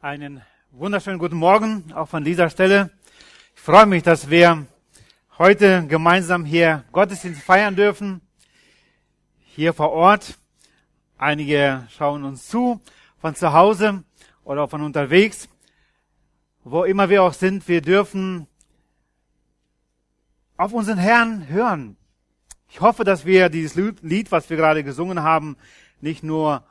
Einen 0.00 0.42
wunderschönen 0.70 1.18
guten 1.18 1.34
Morgen 1.34 1.92
auch 1.92 2.08
von 2.08 2.22
dieser 2.22 2.50
Stelle. 2.50 2.90
Ich 3.56 3.60
freue 3.60 3.84
mich, 3.84 4.04
dass 4.04 4.30
wir 4.30 4.64
heute 5.38 5.88
gemeinsam 5.88 6.44
hier 6.44 6.84
Gottesdienst 6.92 7.42
feiern 7.42 7.74
dürfen. 7.74 8.20
Hier 9.40 9.74
vor 9.74 9.90
Ort. 9.90 10.38
Einige 11.16 11.88
schauen 11.90 12.22
uns 12.22 12.46
zu 12.46 12.80
von 13.20 13.34
zu 13.34 13.52
Hause 13.52 14.04
oder 14.44 14.68
von 14.68 14.82
unterwegs. 14.82 15.48
Wo 16.62 16.84
immer 16.84 17.08
wir 17.08 17.24
auch 17.24 17.34
sind, 17.34 17.66
wir 17.66 17.82
dürfen 17.82 18.46
auf 20.56 20.72
unseren 20.72 20.98
Herrn 20.98 21.48
hören. 21.48 21.96
Ich 22.68 22.80
hoffe, 22.80 23.02
dass 23.02 23.26
wir 23.26 23.48
dieses 23.48 23.74
Lied, 23.74 24.30
was 24.30 24.48
wir 24.48 24.56
gerade 24.56 24.84
gesungen 24.84 25.24
haben, 25.24 25.56
nicht 26.00 26.22
nur 26.22 26.62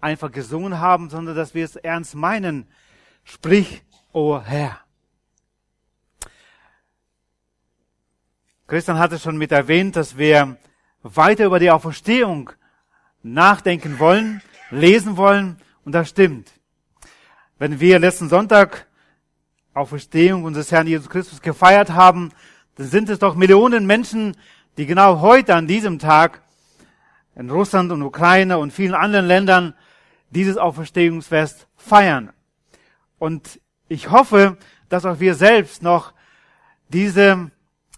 einfach 0.00 0.30
gesungen 0.30 0.78
haben, 0.78 1.10
sondern 1.10 1.36
dass 1.36 1.54
wir 1.54 1.64
es 1.64 1.76
ernst 1.76 2.14
meinen. 2.14 2.68
Sprich, 3.24 3.82
o 4.12 4.36
oh 4.36 4.40
Herr. 4.40 4.80
Christian 8.66 8.98
hatte 8.98 9.18
schon 9.18 9.36
mit 9.36 9.52
erwähnt, 9.52 9.94
dass 9.94 10.16
wir 10.16 10.56
weiter 11.02 11.44
über 11.44 11.60
die 11.60 11.70
Auferstehung 11.70 12.50
nachdenken 13.22 13.98
wollen, 13.98 14.42
lesen 14.70 15.16
wollen, 15.16 15.58
und 15.84 15.92
das 15.92 16.08
stimmt. 16.08 16.52
Wenn 17.58 17.78
wir 17.78 18.00
letzten 18.00 18.28
Sonntag 18.28 18.86
Auferstehung 19.72 20.44
unseres 20.44 20.72
Herrn 20.72 20.86
Jesus 20.86 21.08
Christus 21.08 21.40
gefeiert 21.40 21.90
haben, 21.90 22.32
dann 22.74 22.86
sind 22.86 23.08
es 23.08 23.18
doch 23.18 23.36
Millionen 23.36 23.86
Menschen, 23.86 24.36
die 24.78 24.86
genau 24.86 25.20
heute 25.20 25.54
an 25.54 25.66
diesem 25.66 25.98
Tag 25.98 26.42
in 27.36 27.50
Russland 27.50 27.92
und 27.92 28.02
Ukraine 28.02 28.58
und 28.58 28.72
vielen 28.72 28.94
anderen 28.94 29.26
Ländern 29.26 29.74
dieses 30.30 30.56
Auferstehungsfest 30.56 31.66
feiern. 31.76 32.32
Und 33.18 33.60
ich 33.88 34.10
hoffe, 34.10 34.58
dass 34.88 35.04
auch 35.04 35.20
wir 35.20 35.34
selbst 35.34 35.82
noch 35.82 36.12
diese 36.88 37.50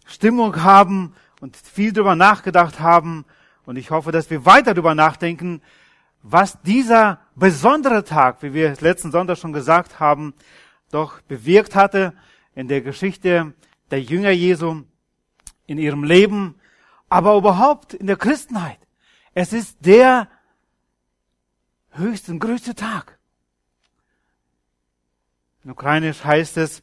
Stimmung 0.07 0.63
haben 0.63 1.15
und 1.41 1.57
viel 1.57 1.93
darüber 1.93 2.15
nachgedacht 2.15 2.81
haben. 2.81 3.25
Und 3.67 3.77
ich 3.77 3.91
hoffe, 3.91 4.13
dass 4.13 4.31
wir 4.31 4.45
weiter 4.47 4.75
darüber 4.75 4.95
nachdenken, 4.95 5.63
was 6.23 6.61
dieser 6.63 7.21
besondere 7.35 8.05
Tag, 8.05 8.43
wie 8.43 8.53
wir 8.53 8.75
letzten 8.81 9.13
Sonntag 9.13 9.39
schon 9.39 9.53
gesagt 9.53 10.01
haben, 10.01 10.35
doch 10.91 11.21
bewirkt 11.23 11.75
hatte 11.75 12.15
in 12.55 12.69
der 12.69 12.81
Geschichte 12.81 13.55
der 13.91 14.03
Jünger 14.03 14.31
Jesu, 14.31 14.83
in 15.67 15.79
ihrem 15.79 16.03
Leben, 16.03 16.57
aber 17.09 17.37
überhaupt 17.37 17.95
in 17.95 18.07
der 18.07 18.17
Christenheit. 18.17 18.79
Es 19.35 19.53
ist 19.53 19.77
der 19.81 20.29
höchste 21.93 22.33
und 22.33 22.39
größte 22.39 22.75
Tag. 22.75 23.19
In 25.65 25.71
Ukrainisch 25.71 26.25
heißt 26.25 26.57
es, 26.57 26.83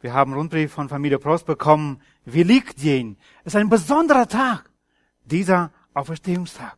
wir 0.00 0.12
haben 0.12 0.32
einen 0.32 0.38
Rundbrief 0.38 0.72
von 0.72 0.88
Familie 0.88 1.18
Prost 1.18 1.46
bekommen, 1.46 2.02
wie 2.24 2.42
liegt 2.42 2.78
jen? 2.80 3.16
Es 3.44 3.54
ist 3.54 3.60
ein 3.60 3.70
besonderer 3.70 4.28
Tag, 4.28 4.70
dieser 5.24 5.70
Auferstehungstag. 5.94 6.76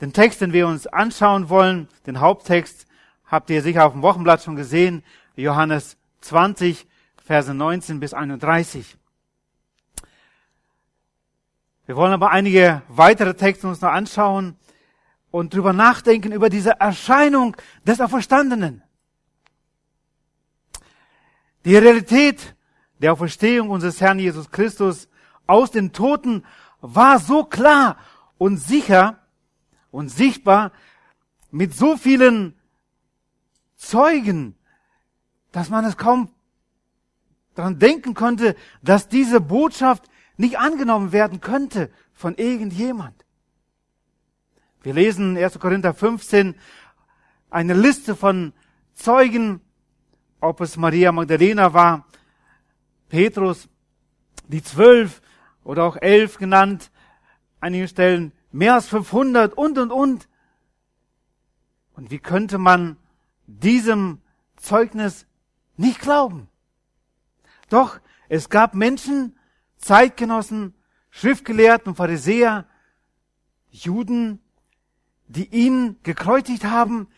Den 0.00 0.12
Text, 0.12 0.42
den 0.42 0.52
wir 0.52 0.66
uns 0.66 0.86
anschauen 0.86 1.48
wollen, 1.48 1.88
den 2.06 2.20
Haupttext, 2.20 2.86
habt 3.24 3.48
ihr 3.48 3.62
sicher 3.62 3.86
auf 3.86 3.92
dem 3.92 4.02
Wochenblatt 4.02 4.42
schon 4.42 4.56
gesehen, 4.56 5.02
Johannes 5.36 5.96
20, 6.20 6.86
Verse 7.24 7.52
19 7.52 8.00
bis 8.00 8.12
31. 8.12 8.96
Wir 11.86 11.96
wollen 11.96 12.12
aber 12.12 12.30
einige 12.30 12.82
weitere 12.88 13.34
Texte 13.34 13.66
uns 13.68 13.80
noch 13.80 13.90
anschauen 13.90 14.56
und 15.30 15.54
drüber 15.54 15.72
nachdenken 15.72 16.32
über 16.32 16.48
diese 16.48 16.80
Erscheinung 16.80 17.56
des 17.84 18.00
Auferstandenen. 18.00 18.82
Die 21.64 21.76
Realität 21.76 22.54
der 22.98 23.12
Auferstehung 23.12 23.70
unseres 23.70 24.00
Herrn 24.00 24.18
Jesus 24.18 24.50
Christus 24.50 25.08
aus 25.46 25.70
den 25.70 25.92
Toten 25.92 26.44
war 26.80 27.18
so 27.18 27.44
klar 27.44 27.98
und 28.38 28.58
sicher 28.58 29.18
und 29.90 30.08
sichtbar 30.08 30.72
mit 31.50 31.74
so 31.74 31.96
vielen 31.96 32.54
Zeugen, 33.76 34.56
dass 35.52 35.70
man 35.70 35.84
es 35.84 35.96
kaum 35.96 36.30
daran 37.54 37.78
denken 37.78 38.14
konnte, 38.14 38.56
dass 38.82 39.08
diese 39.08 39.40
Botschaft 39.40 40.04
nicht 40.36 40.58
angenommen 40.58 41.12
werden 41.12 41.40
könnte 41.40 41.90
von 42.12 42.34
irgendjemand. 42.36 43.15
Wir 44.82 44.94
lesen 44.94 45.36
1. 45.36 45.58
Korinther 45.58 45.94
15 45.94 46.54
eine 47.50 47.74
Liste 47.74 48.14
von 48.14 48.52
Zeugen, 48.94 49.60
ob 50.40 50.60
es 50.60 50.76
Maria 50.76 51.12
Magdalena 51.12 51.72
war, 51.72 52.06
Petrus, 53.08 53.68
die 54.48 54.62
zwölf 54.62 55.22
oder 55.64 55.84
auch 55.84 55.96
elf 55.96 56.38
genannt, 56.38 56.90
einigen 57.60 57.88
Stellen 57.88 58.32
mehr 58.52 58.74
als 58.74 58.88
500 58.88 59.54
und, 59.54 59.78
und, 59.78 59.90
und. 59.90 60.28
Und 61.94 62.10
wie 62.10 62.18
könnte 62.18 62.58
man 62.58 62.96
diesem 63.46 64.20
Zeugnis 64.56 65.26
nicht 65.76 66.00
glauben? 66.00 66.48
Doch 67.68 68.00
es 68.28 68.48
gab 68.48 68.74
Menschen, 68.74 69.38
Zeitgenossen, 69.78 70.74
Schriftgelehrten, 71.10 71.94
Pharisäer, 71.94 72.66
Juden, 73.70 74.40
die 75.28 75.46
ihn 75.46 75.96
gekreuzigt 76.02 76.64
haben. 76.64 77.08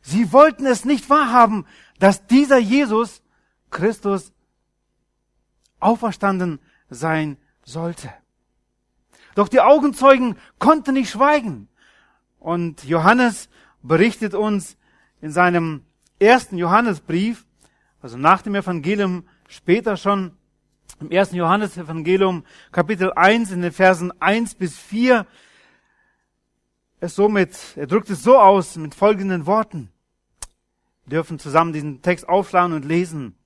Sie 0.00 0.32
wollten 0.32 0.66
es 0.66 0.84
nicht 0.84 1.10
wahrhaben, 1.10 1.66
dass 1.98 2.26
dieser 2.26 2.58
Jesus 2.58 3.22
Christus 3.70 4.32
auferstanden 5.80 6.60
sein 6.88 7.36
sollte. 7.64 8.12
Doch 9.34 9.48
die 9.48 9.60
Augenzeugen 9.60 10.36
konnten 10.58 10.94
nicht 10.94 11.10
schweigen. 11.10 11.68
Und 12.38 12.84
Johannes 12.84 13.48
berichtet 13.82 14.34
uns 14.34 14.76
in 15.20 15.30
seinem 15.30 15.84
ersten 16.18 16.56
Johannesbrief, 16.56 17.44
also 18.00 18.16
nach 18.16 18.42
dem 18.42 18.54
Evangelium, 18.54 19.24
später 19.48 19.96
schon 19.96 20.36
im 21.00 21.10
ersten 21.10 21.36
Johannesevangelium, 21.36 22.44
Kapitel 22.72 23.12
1, 23.12 23.50
in 23.50 23.62
den 23.62 23.72
Versen 23.72 24.12
1 24.20 24.54
bis 24.54 24.78
4, 24.78 25.26
es 27.00 27.14
somit, 27.14 27.56
er 27.76 27.86
drückt 27.86 28.10
es 28.10 28.22
so 28.22 28.38
aus 28.38 28.76
mit 28.76 28.94
folgenden 28.94 29.46
Worten. 29.46 29.90
Wir 31.04 31.18
dürfen 31.18 31.38
zusammen 31.38 31.72
diesen 31.72 32.02
Text 32.02 32.28
aufschlagen 32.28 32.74
und 32.74 32.84
lesen. 32.84 33.36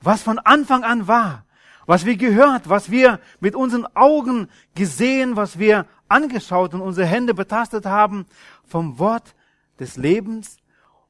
Was 0.00 0.22
von 0.22 0.38
Anfang 0.38 0.84
an 0.84 1.06
war, 1.06 1.44
was 1.86 2.04
wir 2.04 2.16
gehört, 2.16 2.68
was 2.68 2.90
wir 2.90 3.20
mit 3.40 3.54
unseren 3.54 3.86
Augen 3.94 4.48
gesehen, 4.74 5.36
was 5.36 5.58
wir 5.58 5.86
angeschaut 6.08 6.74
und 6.74 6.80
unsere 6.80 7.06
Hände 7.06 7.34
betastet 7.34 7.86
haben 7.86 8.26
vom 8.64 8.98
Wort 8.98 9.34
des 9.78 9.96
Lebens. 9.96 10.58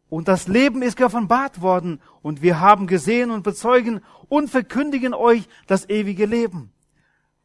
Und 0.08 0.28
das 0.28 0.46
Leben 0.46 0.82
ist 0.82 0.96
geoffenbart 0.96 1.62
worden 1.62 2.00
und 2.20 2.42
wir 2.42 2.60
haben 2.60 2.86
gesehen 2.86 3.30
und 3.30 3.42
bezeugen 3.42 4.02
und 4.28 4.50
verkündigen 4.50 5.14
euch 5.14 5.48
das 5.66 5.88
ewige 5.88 6.26
Leben, 6.26 6.70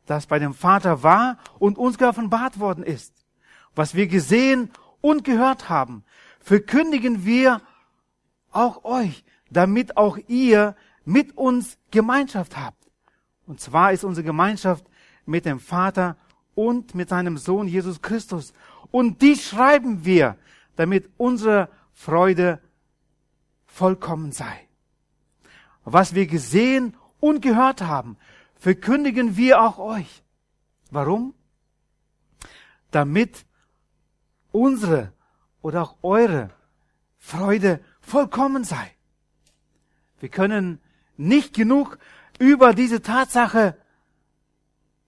das 0.06 0.28
bei 0.28 0.38
dem 0.38 0.54
Vater 0.54 1.02
war 1.02 1.38
und 1.60 1.78
uns 1.78 1.98
geoffenbart 1.98 2.60
worden 2.60 2.84
ist. 2.84 3.27
Was 3.78 3.94
wir 3.94 4.08
gesehen 4.08 4.72
und 5.02 5.24
gehört 5.24 5.70
haben, 5.70 6.04
verkündigen 6.40 7.26
wir 7.26 7.62
auch 8.50 8.84
euch, 8.84 9.24
damit 9.52 9.98
auch 9.98 10.18
ihr 10.28 10.76
mit 11.06 11.38
uns 11.38 11.78
Gemeinschaft 11.92 12.58
habt. 12.58 12.90
Und 13.46 13.62
zwar 13.62 13.92
ist 13.92 14.04
unsere 14.04 14.26
Gemeinschaft 14.26 14.84
mit 15.28 15.46
dem 15.46 15.60
Vater 15.60 16.18
und 16.56 16.96
mit 16.96 17.10
seinem 17.10 17.38
Sohn 17.38 17.68
Jesus 17.68 18.02
Christus. 18.02 18.52
Und 18.90 19.22
die 19.22 19.36
schreiben 19.36 20.04
wir, 20.06 20.38
damit 20.76 21.12
unsere 21.18 21.70
Freude 21.94 22.60
vollkommen 23.68 24.32
sei. 24.32 24.68
Was 25.86 26.16
wir 26.16 26.26
gesehen 26.26 26.98
und 27.20 27.44
gehört 27.44 27.82
haben, 27.82 28.18
verkündigen 28.56 29.38
wir 29.38 29.62
auch 29.62 29.78
euch. 29.78 30.24
Warum? 30.90 31.36
Damit 32.90 33.46
unsere 34.58 35.14
oder 35.62 35.84
auch 35.84 35.98
eure 36.02 36.50
Freude 37.18 37.80
vollkommen 38.00 38.64
sei. 38.64 38.92
Wir 40.20 40.30
können 40.30 40.80
nicht 41.16 41.54
genug 41.54 42.00
über 42.40 42.74
diese 42.74 43.02
Tatsache, 43.02 43.78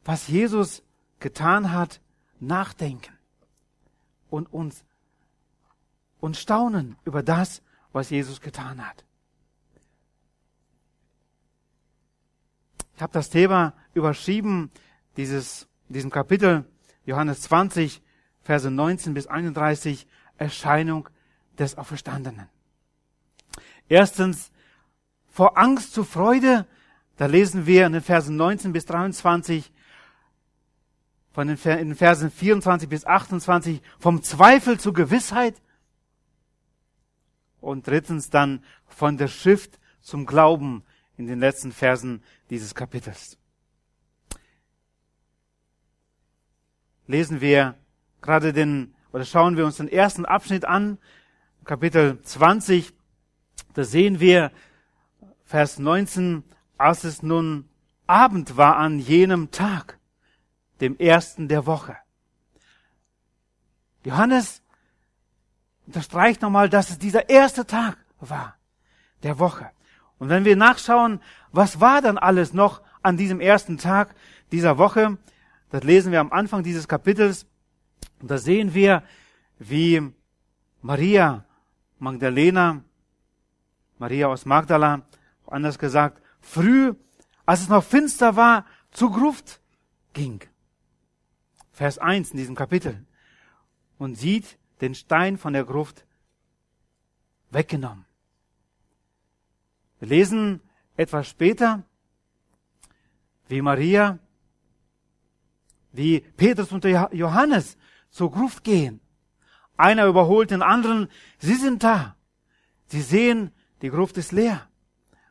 was 0.05 0.27
Jesus 0.27 0.83
getan 1.19 1.71
hat, 1.71 2.01
nachdenken 2.39 3.13
und 4.29 4.51
uns 4.53 4.83
und 6.19 6.37
staunen 6.37 6.97
über 7.05 7.23
das, 7.23 7.61
was 7.91 8.09
Jesus 8.09 8.41
getan 8.41 8.85
hat. 8.85 9.05
Ich 12.95 13.01
habe 13.01 13.13
das 13.13 13.29
Thema 13.29 13.73
überschrieben, 13.93 14.69
dieses, 15.15 15.67
diesem 15.87 16.11
Kapitel, 16.11 16.65
Johannes 17.05 17.41
20, 17.43 18.01
Verse 18.49 18.71
19 18.71 19.13
bis 19.13 19.27
31, 19.27 20.07
Erscheinung 20.39 21.07
des 21.59 21.77
Auferstandenen. 21.77 22.49
Erstens, 23.87 24.51
vor 25.27 25.55
Angst 25.55 25.93
zu 25.93 26.03
Freude. 26.03 26.65
Da 27.17 27.27
lesen 27.27 27.67
wir 27.67 27.85
in 27.85 27.93
den 27.93 28.01
Versen 28.01 28.37
19 28.37 28.73
bis 28.73 28.87
23, 28.87 29.71
von 31.31 31.47
den, 31.47 31.57
in 31.57 31.89
den 31.89 31.95
Versen 31.95 32.31
24 32.31 32.89
bis 32.89 33.05
28, 33.05 33.83
vom 33.99 34.23
Zweifel 34.23 34.79
zur 34.79 34.93
Gewissheit. 34.93 35.61
Und 37.61 37.85
drittens 37.85 38.31
dann 38.31 38.63
von 38.87 39.17
der 39.17 39.27
Schrift 39.27 39.79
zum 40.01 40.25
Glauben 40.25 40.83
in 41.17 41.27
den 41.27 41.39
letzten 41.39 41.71
Versen 41.71 42.23
dieses 42.49 42.73
Kapitels. 42.73 43.37
Lesen 47.05 47.41
wir 47.41 47.77
gerade 48.21 48.53
den, 48.53 48.93
oder 49.11 49.25
schauen 49.25 49.57
wir 49.57 49.65
uns 49.65 49.77
den 49.77 49.87
ersten 49.87 50.25
Abschnitt 50.25 50.65
an, 50.65 50.97
Kapitel 51.65 52.21
20, 52.21 52.93
da 53.73 53.83
sehen 53.83 54.19
wir 54.19 54.51
Vers 55.45 55.79
19, 55.79 56.43
als 56.77 57.03
es 57.03 57.21
nun 57.23 57.69
Abend 58.07 58.57
war 58.57 58.77
an 58.77 58.99
jenem 58.99 59.51
Tag, 59.51 59.99
dem 60.81 60.97
ersten 60.97 61.47
der 61.47 61.65
Woche. 61.65 61.97
Johannes 64.03 64.63
unterstreicht 65.85 66.41
nochmal, 66.41 66.69
dass 66.69 66.89
es 66.89 66.97
dieser 66.97 67.29
erste 67.29 67.65
Tag 67.65 67.97
war 68.19 68.55
der 69.23 69.39
Woche. 69.39 69.69
Und 70.17 70.29
wenn 70.29 70.45
wir 70.45 70.55
nachschauen, 70.55 71.21
was 71.51 71.79
war 71.79 72.01
dann 72.01 72.17
alles 72.17 72.53
noch 72.53 72.81
an 73.01 73.17
diesem 73.17 73.39
ersten 73.39 73.77
Tag 73.77 74.15
dieser 74.51 74.77
Woche, 74.77 75.17
das 75.69 75.83
lesen 75.83 76.11
wir 76.11 76.19
am 76.19 76.31
Anfang 76.31 76.63
dieses 76.63 76.87
Kapitels, 76.87 77.45
und 78.21 78.29
da 78.29 78.37
sehen 78.37 78.73
wir, 78.73 79.03
wie 79.57 80.11
Maria 80.81 81.45
Magdalena, 81.99 82.83
Maria 83.97 84.27
aus 84.27 84.45
Magdala, 84.45 85.01
anders 85.47 85.77
gesagt, 85.77 86.21
früh, 86.41 86.93
als 87.45 87.61
es 87.61 87.69
noch 87.69 87.83
finster 87.83 88.35
war, 88.35 88.65
zur 88.91 89.11
Gruft 89.11 89.59
ging. 90.13 90.41
Vers 91.71 91.97
1 91.97 92.31
in 92.31 92.37
diesem 92.37 92.55
Kapitel. 92.55 93.05
Und 93.97 94.15
sieht 94.15 94.57
den 94.81 94.95
Stein 94.95 95.37
von 95.37 95.53
der 95.53 95.65
Gruft 95.65 96.05
weggenommen. 97.51 98.05
Wir 99.99 100.07
lesen 100.07 100.61
etwas 100.95 101.27
später, 101.27 101.83
wie 103.49 103.61
Maria, 103.61 104.19
wie 105.91 106.21
Petrus 106.21 106.71
und 106.71 106.85
Johannes 106.85 107.77
zur 108.09 108.31
Gruft 108.31 108.63
gehen. 108.63 108.99
Einer 109.77 110.05
überholt 110.07 110.51
den 110.51 110.61
anderen. 110.61 111.09
Sie 111.37 111.55
sind 111.55 111.83
da. 111.83 112.15
Sie 112.87 113.01
sehen, 113.01 113.51
die 113.81 113.89
Gruft 113.89 114.17
ist 114.17 114.31
leer. 114.31 114.67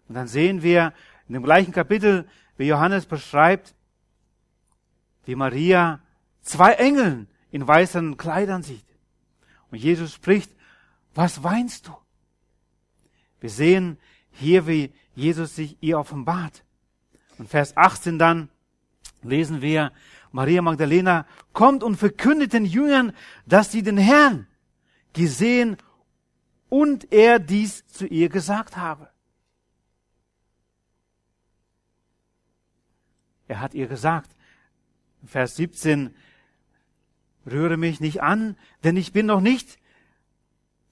Und 0.08 0.14
dann 0.14 0.28
sehen 0.28 0.62
wir 0.62 0.92
in 1.28 1.34
dem 1.34 1.42
gleichen 1.42 1.72
Kapitel, 1.72 2.26
wie 2.56 2.66
Johannes 2.66 3.06
beschreibt, 3.06 3.75
wie 5.26 5.34
Maria 5.34 6.00
zwei 6.40 6.72
Engeln 6.72 7.28
in 7.50 7.66
weißen 7.66 8.16
Kleidern 8.16 8.62
sieht. 8.62 8.86
Und 9.70 9.78
Jesus 9.78 10.14
spricht, 10.14 10.50
was 11.14 11.42
weinst 11.42 11.88
du? 11.88 11.96
Wir 13.40 13.50
sehen 13.50 13.98
hier, 14.30 14.66
wie 14.66 14.92
Jesus 15.14 15.56
sich 15.56 15.76
ihr 15.80 15.98
offenbart. 15.98 16.64
Und 17.38 17.48
Vers 17.48 17.76
18 17.76 18.19
dann 18.19 18.48
lesen 19.22 19.60
wir, 19.62 19.92
Maria 20.32 20.62
Magdalena 20.62 21.26
kommt 21.52 21.82
und 21.82 21.96
verkündet 21.96 22.52
den 22.52 22.64
Jüngern, 22.64 23.12
dass 23.46 23.72
sie 23.72 23.82
den 23.82 23.98
Herrn 23.98 24.46
gesehen 25.12 25.76
und 26.69 27.12
er 27.12 27.38
dies 27.38 27.86
zu 27.86 28.06
ihr 28.06 28.28
gesagt 28.28 28.76
habe. 28.76 29.08
Er 33.46 33.60
hat 33.60 33.75
ihr 33.75 33.86
gesagt, 33.86 34.30
Vers 35.25 35.56
17, 35.56 36.14
rühre 37.46 37.76
mich 37.76 38.00
nicht 38.00 38.22
an, 38.22 38.56
denn 38.84 38.96
ich 38.96 39.12
bin 39.12 39.26
noch 39.26 39.40
nicht 39.40 39.78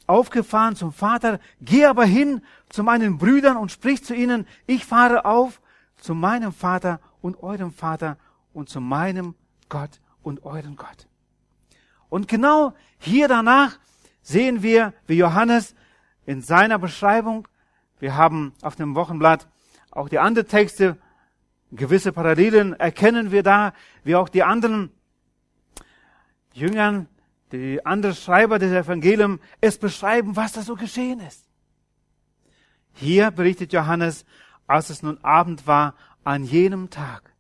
aufgefahren 0.07 0.77
zum 0.77 0.93
Vater, 0.93 1.41
geh 1.61 1.85
aber 1.85 2.05
hin 2.05 2.43
zu 2.69 2.83
meinen 2.83 3.19
Brüdern 3.19 3.57
und 3.57 3.73
sprich 3.73 4.05
zu 4.05 4.15
ihnen, 4.15 4.47
ich 4.67 4.85
fahre 4.85 5.25
auf 5.25 5.61
zu 5.97 6.15
meinem 6.15 6.53
Vater 6.53 7.01
und 7.21 7.43
eurem 7.43 7.73
Vater 7.73 8.17
und 8.57 8.71
zu 8.71 8.81
meinem 8.81 9.35
Gott 9.69 10.01
und 10.23 10.45
euren 10.45 10.77
Gott. 10.77 11.07
Und 12.09 12.27
genau 12.27 12.75
hier 12.99 13.29
danach 13.29 13.79
sehen 14.23 14.63
wir, 14.63 14.95
wie 15.07 15.19
Johannes 15.19 15.75
in 16.25 16.41
seiner 16.41 16.79
Beschreibung, 16.79 17.47
wir 18.01 18.17
haben 18.17 18.55
auf 18.63 18.75
dem 18.75 18.95
Wochenblatt 18.95 19.47
auch 19.91 20.09
die 20.09 20.19
anderen 20.19 20.49
Texte, 20.49 20.97
gewisse 21.71 22.13
Parallelen 22.13 22.73
erkennen 22.73 23.31
wir 23.31 23.43
da, 23.43 23.75
wie 24.05 24.17
auch 24.17 24.31
die 24.31 24.43
anderen 24.43 24.91
Jüngern, 26.55 27.09
die 27.53 27.85
anderen 27.85 28.17
Schreiber 28.17 28.59
des 28.59 28.73
Evangeliums 28.73 29.41
es 29.61 29.77
beschreiben, 29.77 30.35
was 30.35 30.53
da 30.53 30.63
so 30.63 30.77
geschehen 30.77 31.21
ist. 31.21 31.47
Hier 32.95 33.31
berichtet 33.31 33.75
Johannes, 33.75 34.25
als 34.67 34.89
es 34.89 35.03
nun 35.03 35.23
Abend 35.23 35.67
war, 35.67 35.95
an 36.25 36.43
jenem 36.45 36.89
Tag, 36.89 37.36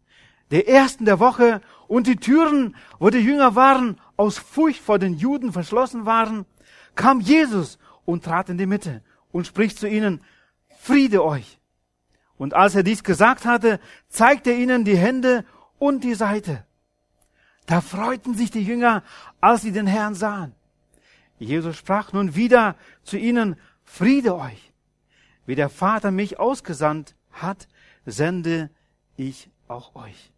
der 0.50 0.68
ersten 0.68 1.04
der 1.04 1.18
Woche, 1.18 1.60
und 1.88 2.06
die 2.06 2.16
Türen, 2.16 2.74
wo 2.98 3.10
die 3.10 3.18
Jünger 3.18 3.54
waren, 3.54 4.00
aus 4.16 4.38
Furcht 4.38 4.80
vor 4.80 4.98
den 4.98 5.14
Juden 5.14 5.52
verschlossen 5.52 6.06
waren, 6.06 6.46
kam 6.94 7.20
Jesus 7.20 7.78
und 8.04 8.24
trat 8.24 8.48
in 8.48 8.58
die 8.58 8.66
Mitte 8.66 9.02
und 9.32 9.46
spricht 9.46 9.78
zu 9.78 9.88
ihnen, 9.88 10.20
Friede 10.78 11.24
euch. 11.24 11.58
Und 12.38 12.54
als 12.54 12.74
er 12.74 12.82
dies 12.82 13.02
gesagt 13.02 13.44
hatte, 13.44 13.80
zeigte 14.08 14.50
er 14.50 14.58
ihnen 14.58 14.84
die 14.84 14.96
Hände 14.96 15.44
und 15.78 16.04
die 16.04 16.14
Seite. 16.14 16.64
Da 17.66 17.80
freuten 17.80 18.34
sich 18.34 18.50
die 18.50 18.62
Jünger, 18.62 19.02
als 19.40 19.62
sie 19.62 19.72
den 19.72 19.86
Herrn 19.86 20.14
sahen. 20.14 20.54
Jesus 21.38 21.76
sprach 21.76 22.12
nun 22.12 22.34
wieder 22.34 22.76
zu 23.02 23.18
ihnen, 23.18 23.56
Friede 23.84 24.36
euch. 24.36 24.72
Wie 25.44 25.54
der 25.54 25.68
Vater 25.68 26.10
mich 26.10 26.38
ausgesandt 26.38 27.14
hat, 27.32 27.68
sende 28.04 28.70
ich 29.16 29.50
auch 29.68 29.94
euch. 29.94 30.32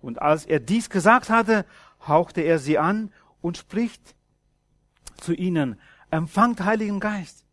Und 0.00 0.22
als 0.22 0.44
er 0.46 0.60
dies 0.60 0.90
gesagt 0.90 1.30
hatte, 1.30 1.64
hauchte 2.06 2.40
er 2.40 2.58
sie 2.58 2.78
an 2.78 3.12
und 3.40 3.56
spricht 3.56 4.14
zu 5.16 5.32
ihnen, 5.32 5.78
empfangt 6.10 6.60
Heiligen 6.60 7.00
Geist. 7.00 7.44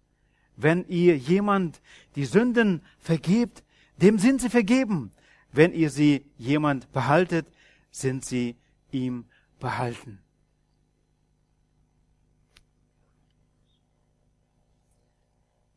Wenn 0.55 0.87
ihr 0.87 1.17
jemand 1.17 1.81
die 2.15 2.25
Sünden 2.25 2.81
vergebt, 2.99 3.63
dem 3.97 4.19
sind 4.19 4.41
sie 4.41 4.49
vergeben. 4.49 5.11
Wenn 5.51 5.73
ihr 5.73 5.89
sie 5.89 6.25
jemand 6.37 6.91
behaltet, 6.91 7.47
sind 7.91 8.25
sie 8.25 8.55
ihm 8.91 9.25
behalten. 9.59 10.19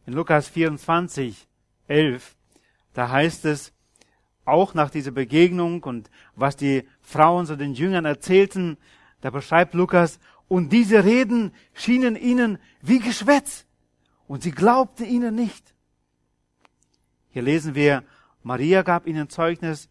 In 0.06 0.14
Lukas 0.14 0.48
24, 0.48 1.46
11, 1.86 2.36
da 2.94 3.10
heißt 3.10 3.44
es, 3.44 3.72
auch 4.48 4.74
nach 4.74 4.90
dieser 4.90 5.10
Begegnung 5.10 5.82
und 5.84 6.10
was 6.34 6.56
die 6.56 6.86
Frauen 7.00 7.46
zu 7.46 7.56
den 7.56 7.74
Jüngern 7.74 8.04
erzählten, 8.04 8.76
da 9.20 9.30
beschreibt 9.30 9.74
Lukas, 9.74 10.18
und 10.48 10.72
diese 10.72 11.04
Reden 11.04 11.52
schienen 11.74 12.16
ihnen 12.16 12.58
wie 12.80 13.00
Geschwätz 13.00 13.66
und 14.26 14.42
sie 14.42 14.52
glaubte 14.52 15.04
ihnen 15.04 15.34
nicht. 15.34 15.74
Hier 17.30 17.42
lesen 17.42 17.74
wir, 17.74 18.02
Maria 18.42 18.82
gab 18.82 19.06
ihnen 19.06 19.28
Zeugnis, 19.28 19.88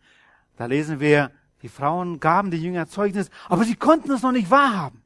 da 0.55 0.65
lesen 0.65 0.99
wir, 0.99 1.31
die 1.61 1.69
Frauen 1.69 2.19
gaben 2.19 2.51
die 2.51 2.61
Jünger 2.61 2.87
Zeugnis, 2.87 3.29
aber 3.47 3.63
sie 3.63 3.75
konnten 3.75 4.11
es 4.11 4.21
noch 4.21 4.31
nicht 4.31 4.49
wahrhaben. 4.49 5.03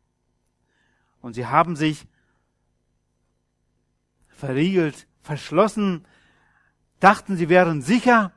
Und 1.22 1.34
sie 1.34 1.46
haben 1.46 1.76
sich 1.76 2.08
verriegelt, 4.30 5.08
verschlossen, 5.22 6.06
dachten, 7.00 7.38
sie 7.38 7.50
wären 7.50 7.82
sicher. 7.82 8.32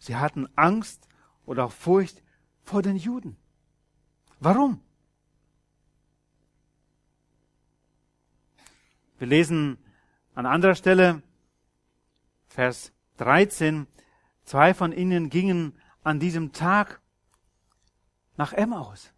Sie 0.00 0.16
hatten 0.16 0.48
Angst 0.56 1.06
oder 1.46 1.66
auch 1.66 1.72
Furcht 1.72 2.22
vor 2.64 2.82
den 2.82 2.96
Juden. 2.96 3.36
Warum? 4.40 4.82
Wir 9.18 9.26
lesen 9.26 9.78
an 10.34 10.46
anderer 10.46 10.74
Stelle, 10.74 11.22
Vers 12.48 12.92
13, 13.18 13.86
zwei 14.44 14.72
von 14.72 14.92
ihnen 14.92 15.28
gingen 15.28 15.78
an 16.02 16.18
diesem 16.18 16.52
Tag 16.52 17.00
nach 18.36 18.54
Emmaus. 18.54 19.12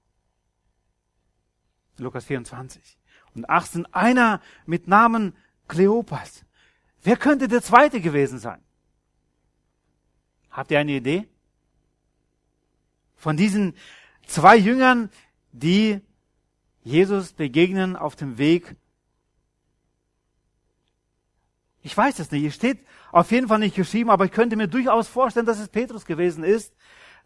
Lukas 1.99 2.25
24. 2.25 2.99
Und 3.37 3.49
18, 3.49 3.87
einer 3.95 4.41
mit 4.67 4.89
Namen 4.89 5.37
Kleopas. 5.69 6.45
Wer 7.05 7.17
könnte 7.17 7.47
der 7.47 7.63
zweite 7.63 8.01
gewesen 8.01 8.41
sein? 8.41 8.61
Habt 10.53 10.71
ihr 10.71 10.79
eine 10.79 10.93
Idee? 10.93 11.27
Von 13.17 13.37
diesen 13.37 13.75
zwei 14.27 14.57
Jüngern, 14.57 15.11
die 15.51 16.01
Jesus 16.85 17.33
begegnen 17.33 17.97
auf 17.97 18.15
dem 18.15 18.39
Weg 18.39 18.77
Ich 21.83 21.97
weiß 21.97 22.19
es 22.21 22.31
nicht. 22.31 22.45
Es 22.45 22.55
steht 22.55 22.79
auf 23.11 23.31
jeden 23.31 23.49
Fall 23.49 23.59
nicht 23.59 23.75
geschrieben, 23.75 24.11
aber 24.11 24.25
ich 24.25 24.31
könnte 24.31 24.57
mir 24.57 24.69
durchaus 24.69 25.09
vorstellen, 25.09 25.47
dass 25.47 25.59
es 25.59 25.69
Petrus 25.69 26.07
gewesen 26.07 26.45
ist, 26.45 26.75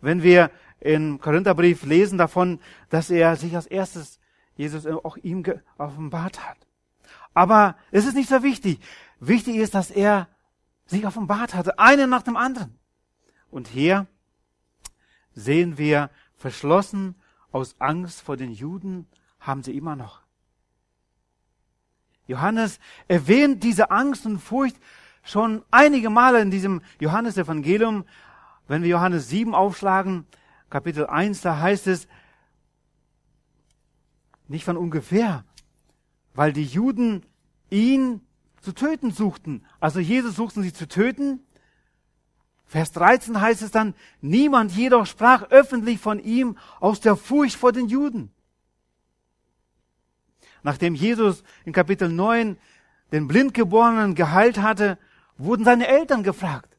wenn 0.00 0.22
wir 0.22 0.50
im 0.80 1.20
Korintherbrief 1.20 1.84
lesen 1.84 2.18
davon, 2.18 2.60
dass 2.88 3.10
er 3.10 3.36
sich 3.36 3.54
als 3.54 3.66
erstes 3.66 4.18
Jesus 4.56 4.86
auch 4.86 5.16
ihm 5.18 5.44
offenbart 5.76 6.48
hat. 6.48 6.56
Aber 7.34 7.76
es 7.90 8.06
ist 8.06 8.14
nicht 8.14 8.30
so 8.30 8.42
wichtig. 8.42 8.80
Wichtig 9.20 9.56
ist, 9.56 9.74
dass 9.74 9.90
er 9.90 10.28
sich 10.86 11.06
offenbart 11.06 11.54
hatte, 11.54 11.78
einen 11.78 12.08
nach 12.08 12.22
dem 12.22 12.36
anderen. 12.36 12.78
Und 13.56 13.68
hier 13.68 14.06
sehen 15.32 15.78
wir, 15.78 16.10
verschlossen 16.34 17.14
aus 17.52 17.76
Angst 17.78 18.20
vor 18.20 18.36
den 18.36 18.52
Juden 18.52 19.06
haben 19.40 19.62
sie 19.62 19.74
immer 19.74 19.96
noch. 19.96 20.20
Johannes 22.26 22.78
erwähnt 23.08 23.64
diese 23.64 23.90
Angst 23.90 24.26
und 24.26 24.40
Furcht 24.40 24.76
schon 25.22 25.64
einige 25.70 26.10
Male 26.10 26.42
in 26.42 26.50
diesem 26.50 26.82
Johannesevangelium. 27.00 28.04
Wenn 28.68 28.82
wir 28.82 28.90
Johannes 28.90 29.30
7 29.30 29.54
aufschlagen, 29.54 30.26
Kapitel 30.68 31.06
1, 31.06 31.40
da 31.40 31.58
heißt 31.58 31.86
es, 31.86 32.08
nicht 34.48 34.66
von 34.66 34.76
ungefähr, 34.76 35.46
weil 36.34 36.52
die 36.52 36.66
Juden 36.66 37.24
ihn 37.70 38.20
zu 38.60 38.72
töten 38.72 39.12
suchten. 39.12 39.64
Also 39.80 39.98
Jesus 39.98 40.36
suchten 40.36 40.62
sie 40.62 40.74
zu 40.74 40.86
töten. 40.86 41.45
Vers 42.66 42.92
13 42.92 43.40
heißt 43.40 43.62
es 43.62 43.70
dann, 43.70 43.94
niemand 44.20 44.72
jedoch 44.72 45.06
sprach 45.06 45.44
öffentlich 45.50 46.00
von 46.00 46.18
ihm 46.18 46.58
aus 46.80 47.00
der 47.00 47.16
Furcht 47.16 47.56
vor 47.56 47.72
den 47.72 47.88
Juden. 47.88 48.32
Nachdem 50.62 50.96
Jesus 50.96 51.44
in 51.64 51.72
Kapitel 51.72 52.08
9 52.08 52.58
den 53.12 53.28
Blindgeborenen 53.28 54.16
geheilt 54.16 54.58
hatte, 54.58 54.98
wurden 55.38 55.64
seine 55.64 55.86
Eltern 55.86 56.24
gefragt. 56.24 56.76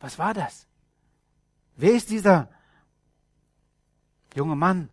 Was 0.00 0.18
war 0.18 0.34
das? 0.34 0.66
Wer 1.76 1.92
ist 1.92 2.10
dieser 2.10 2.48
junge 4.34 4.56
Mann, 4.56 4.90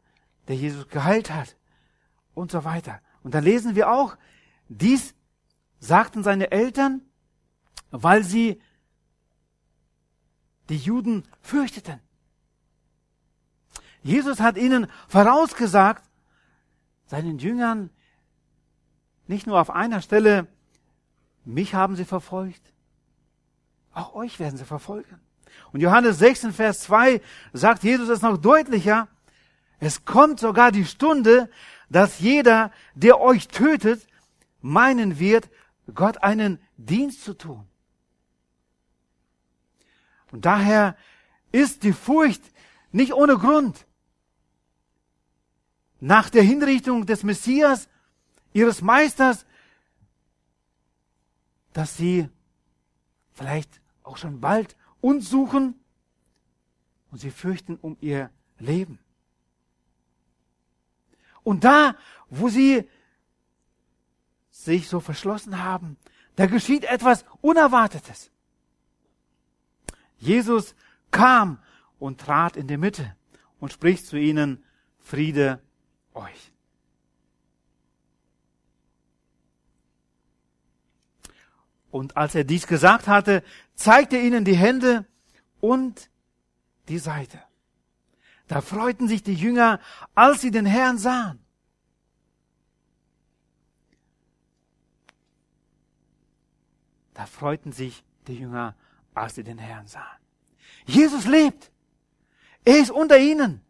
der 0.48 0.56
Jesus 0.56 0.88
geheilt 0.90 1.32
hat? 1.32 1.56
Und 2.36 2.52
so 2.52 2.64
weiter. 2.64 3.00
Und 3.24 3.34
dann 3.34 3.44
lesen 3.44 3.76
wir 3.76 3.92
auch, 3.92 4.18
dies 4.70 5.14
sagten 5.84 6.24
seine 6.24 6.52
Eltern, 6.52 7.02
weil 7.92 8.24
sie 8.24 8.62
die 10.70 10.78
Juden 10.78 11.24
fürchteten. 11.42 12.00
Jesus 14.02 14.40
hat 14.40 14.58
ihnen 14.58 14.88
vorausgesagt, 15.10 16.04
seinen 17.06 17.38
Jüngern 17.38 17.90
nicht 19.28 19.46
nur 19.46 19.60
auf 19.60 19.70
einer 19.70 20.02
Stelle, 20.02 20.48
mich 21.44 21.76
haben 21.76 21.98
sie 21.98 22.06
verfolgt, 22.06 22.62
auch 23.94 24.16
euch 24.16 24.40
werden 24.40 24.58
sie 24.58 24.66
verfolgen. 24.66 25.20
Und 25.74 25.82
Johannes 25.82 26.18
16, 26.18 26.54
Vers 26.54 26.80
2 26.82 27.22
sagt 27.52 27.84
Jesus 27.84 28.08
es 28.08 28.22
noch 28.22 28.38
deutlicher, 28.38 29.10
es 29.80 30.06
kommt 30.06 30.40
sogar 30.40 30.72
die 30.72 30.86
Stunde, 30.86 31.50
dass 31.90 32.20
jeder, 32.20 32.72
der 32.96 33.20
euch 33.20 33.50
tötet, 33.50 34.08
meinen 34.62 35.20
wird, 35.20 35.50
Gott 35.94 36.24
einen 36.24 36.60
Dienst 36.78 37.24
zu 37.24 37.34
tun. 37.34 37.68
Und 40.32 40.46
daher 40.46 40.98
ist 41.52 41.84
die 41.84 41.94
Furcht 41.94 42.42
nicht 42.92 43.14
ohne 43.14 43.38
Grund 43.38 43.86
nach 46.00 46.30
der 46.30 46.44
Hinrichtung 46.44 47.06
des 47.06 47.24
Messias, 47.24 47.88
ihres 48.52 48.82
Meisters, 48.82 49.46
dass 51.74 51.98
sie 51.98 52.30
vielleicht 53.32 53.82
auch 54.04 54.18
schon 54.18 54.40
bald 54.40 54.76
uns 55.02 55.30
suchen 55.30 55.80
und 57.12 57.20
sie 57.20 57.32
fürchten 57.32 57.78
um 57.82 57.98
ihr 58.00 58.30
Leben. 58.60 59.00
Und 61.44 61.64
da, 61.64 61.96
wo 62.30 62.50
sie 62.50 62.88
sich 64.54 64.88
so 64.88 65.00
verschlossen 65.00 65.62
haben, 65.64 65.98
da 66.36 66.46
geschieht 66.46 66.86
etwas 66.86 67.26
Unerwartetes. 67.42 68.32
Jesus 70.18 70.76
kam 71.12 71.60
und 72.00 72.22
trat 72.22 72.56
in 72.56 72.68
die 72.68 72.78
Mitte 72.78 73.16
und 73.60 73.74
spricht 73.74 74.06
zu 74.06 74.18
ihnen, 74.18 74.64
Friede 75.00 75.62
euch. 76.14 76.54
Und 81.92 82.16
als 82.16 82.34
er 82.36 82.46
dies 82.46 82.68
gesagt 82.68 83.08
hatte, 83.08 83.44
zeigte 83.76 84.16
er 84.16 84.24
ihnen 84.24 84.46
die 84.46 84.56
Hände 84.56 85.06
und 85.60 86.10
die 86.88 87.00
Seite. 87.00 87.42
Da 88.48 88.62
freuten 88.62 89.08
sich 89.08 89.24
die 89.24 89.34
Jünger, 89.36 89.80
als 90.16 90.42
sie 90.42 90.52
den 90.52 90.66
Herrn 90.66 90.98
sahen. 90.98 91.43
Da 97.14 97.26
freuten 97.26 97.72
sich 97.72 98.04
die 98.28 98.36
Jünger, 98.36 98.76
als 99.14 99.36
sie 99.36 99.44
den 99.44 99.58
Herrn 99.58 99.88
sahen. 99.88 100.04
Jesus 100.86 101.26
lebt. 101.26 101.72
Er 102.66 102.80
ist 102.80 102.92
unter 102.92 103.20
ihnen. 103.20 103.62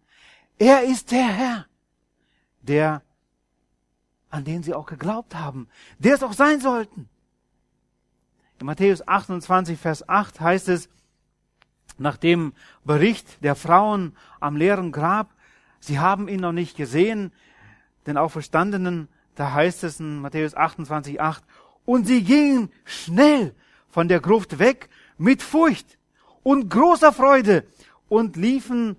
Er 0.58 0.84
ist 0.84 1.12
der 1.12 1.28
Herr 1.28 1.66
der, 2.64 3.04
an 4.30 4.44
den 4.44 4.64
sie 4.64 4.74
auch 4.74 4.88
geglaubt 4.88 5.36
haben, 5.36 5.68
der 6.00 6.16
es 6.16 6.24
auch 6.24 6.34
sein 6.34 6.60
sollten. 6.60 7.08
In 8.60 8.66
Matthäus 8.66 9.08
28, 9.08 9.78
Vers 9.78 10.08
8 10.08 10.40
heißt 10.40 10.70
es, 10.70 10.90
nach 11.98 12.18
dem 12.18 12.54
Bericht 12.84 13.44
der 13.44 13.56
Frauen 13.56 14.16
am 14.40 14.56
leeren 14.56 14.92
Grab, 14.92 15.36
sie 15.80 16.00
haben 16.00 16.28
ihn 16.28 16.40
noch 16.40 16.52
nicht 16.52 16.76
gesehen, 16.76 17.32
den 18.08 18.18
Auferstandenen, 18.18 19.08
da 19.36 19.54
heißt 19.54 19.84
es 19.84 20.00
in 20.00 20.20
Matthäus 20.20 20.56
28, 20.56 21.22
8, 21.22 21.44
und 21.86 22.06
sie 22.06 22.24
gingen 22.24 22.72
schnell 22.86 23.56
von 23.90 24.08
der 24.08 24.20
Gruft 24.20 24.60
weg 24.60 24.90
mit 25.18 25.42
Furcht 25.42 25.98
und 26.44 26.70
großer 26.70 27.14
Freude 27.14 27.66
und 28.10 28.36
liefen 28.36 28.98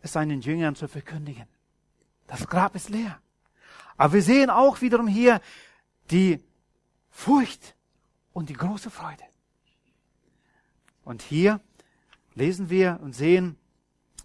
es 0.00 0.12
seinen 0.12 0.40
Jüngern 0.40 0.74
zu 0.74 0.88
verkündigen. 0.88 1.46
Das 2.26 2.46
Grab 2.48 2.74
ist 2.74 2.90
leer. 2.90 3.20
Aber 3.96 4.14
wir 4.14 4.22
sehen 4.22 4.50
auch 4.50 4.80
wiederum 4.80 5.06
hier 5.06 5.40
die 6.10 6.40
Furcht 7.10 7.76
und 8.32 8.48
die 8.48 8.54
große 8.54 8.90
Freude. 8.90 9.22
Und 11.04 11.22
hier 11.22 11.60
lesen 12.34 12.68
wir 12.68 12.98
und 13.02 13.14
sehen 13.14 13.56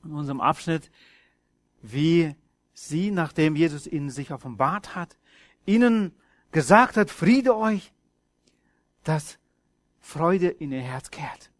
in 0.03 0.11
unserem 0.11 0.41
Abschnitt, 0.41 0.91
wie 1.81 2.35
sie, 2.73 3.11
nachdem 3.11 3.55
Jesus 3.55 3.87
ihnen 3.87 4.09
sich 4.09 4.31
offenbart 4.31 4.95
hat, 4.95 5.17
ihnen 5.65 6.13
gesagt 6.51 6.97
hat, 6.97 7.09
Friede 7.09 7.55
euch, 7.55 7.93
dass 9.03 9.37
Freude 9.99 10.47
in 10.47 10.71
ihr 10.71 10.81
Herz 10.81 11.11
kehrt. 11.11 11.51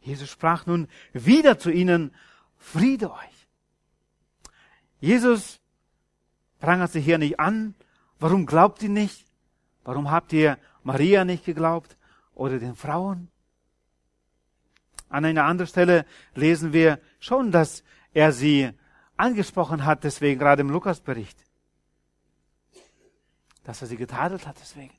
Jesus 0.00 0.28
sprach 0.30 0.66
nun 0.66 0.88
wieder 1.12 1.58
zu 1.58 1.70
ihnen, 1.70 2.14
Friede 2.56 3.12
euch. 3.12 3.48
Jesus 5.00 5.60
prangert 6.60 6.92
sich 6.92 7.04
hier 7.04 7.18
nicht 7.18 7.38
an. 7.40 7.74
Warum 8.18 8.46
glaubt 8.46 8.82
ihr 8.82 8.88
nicht? 8.88 9.26
Warum 9.84 10.10
habt 10.10 10.32
ihr 10.32 10.58
Maria 10.82 11.24
nicht 11.24 11.44
geglaubt 11.44 11.96
oder 12.34 12.58
den 12.58 12.74
Frauen? 12.74 13.28
An 15.08 15.24
einer 15.24 15.44
anderen 15.44 15.68
Stelle 15.68 16.06
lesen 16.34 16.72
wir 16.72 16.98
schon, 17.20 17.52
dass 17.52 17.84
er 18.14 18.32
sie 18.32 18.70
angesprochen 19.16 19.84
hat, 19.84 20.04
deswegen 20.04 20.40
gerade 20.40 20.62
im 20.62 20.70
Lukasbericht. 20.70 21.43
Dass 23.64 23.82
er 23.82 23.88
sie 23.88 23.96
getadelt 23.96 24.46
hat, 24.46 24.56
deswegen. 24.60 24.94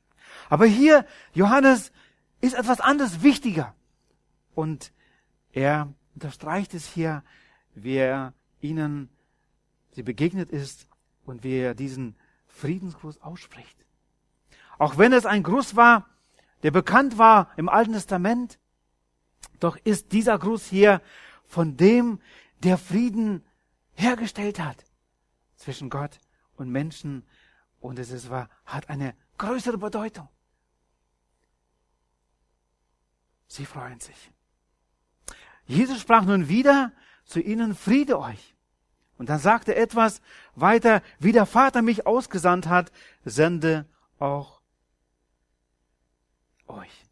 Aber 0.49 0.65
hier, 0.65 1.05
Johannes, 1.33 1.91
ist 2.41 2.55
etwas 2.55 2.81
anderes 2.81 3.23
wichtiger. 3.23 3.73
Und 4.53 4.91
er 5.51 5.93
unterstreicht 6.13 6.73
es 6.73 6.87
hier, 6.87 7.23
wie 7.73 7.95
er 7.95 8.33
ihnen 8.61 9.09
sie 9.91 10.03
begegnet 10.03 10.49
ist 10.49 10.87
und 11.25 11.43
wie 11.43 11.57
er 11.57 11.75
diesen 11.75 12.15
Friedensgruß 12.47 13.21
ausspricht. 13.21 13.85
Auch 14.77 14.97
wenn 14.97 15.13
es 15.13 15.25
ein 15.25 15.43
Gruß 15.43 15.75
war, 15.75 16.09
der 16.63 16.71
bekannt 16.71 17.17
war 17.17 17.51
im 17.57 17.69
Alten 17.69 17.93
Testament, 17.93 18.59
doch 19.59 19.77
ist 19.77 20.11
dieser 20.11 20.37
Gruß 20.37 20.65
hier 20.65 21.01
von 21.45 21.77
dem, 21.77 22.19
der 22.63 22.77
Frieden 22.77 23.43
hergestellt 23.93 24.59
hat 24.59 24.83
zwischen 25.55 25.89
Gott 25.89 26.19
und 26.55 26.69
Menschen 26.69 27.23
und 27.85 27.99
es 27.99 28.29
war, 28.29 28.49
hat 28.65 28.89
eine 28.89 29.15
größere 29.37 29.77
Bedeutung. 29.77 30.27
Sie 33.47 33.65
freuen 33.65 33.99
sich. 33.99 34.31
Jesus 35.67 36.01
sprach 36.01 36.23
nun 36.25 36.49
wieder 36.49 36.91
zu 37.25 37.39
ihnen, 37.39 37.75
Friede 37.75 38.19
euch. 38.19 38.55
Und 39.17 39.29
dann 39.29 39.39
sagt 39.39 39.69
er 39.69 39.77
etwas 39.77 40.21
weiter, 40.55 41.01
wie 41.19 41.31
der 41.31 41.45
Vater 41.45 41.81
mich 41.81 42.05
ausgesandt 42.05 42.67
hat, 42.67 42.91
sende 43.23 43.85
auch 44.19 44.59
euch. 46.67 47.05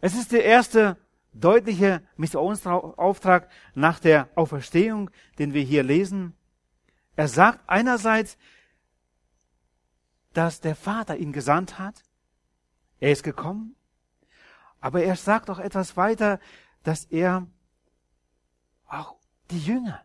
Es 0.00 0.14
ist 0.14 0.32
der 0.32 0.44
erste 0.44 0.96
deutliche 1.32 2.02
Missionsauftrag 2.16 3.48
nach 3.74 4.00
der 4.00 4.28
Auferstehung, 4.34 5.10
den 5.38 5.54
wir 5.54 5.62
hier 5.62 5.82
lesen. 5.82 6.34
Er 7.14 7.28
sagt 7.28 7.60
einerseits, 7.68 8.36
dass 10.38 10.60
der 10.60 10.76
Vater 10.76 11.16
ihn 11.16 11.32
gesandt 11.32 11.80
hat. 11.80 12.04
Er 13.00 13.10
ist 13.10 13.24
gekommen. 13.24 13.74
Aber 14.80 15.02
er 15.02 15.16
sagt 15.16 15.50
auch 15.50 15.58
etwas 15.58 15.96
weiter, 15.96 16.38
dass 16.84 17.06
er 17.06 17.48
auch 18.86 19.16
die 19.50 19.58
Jünger 19.58 20.00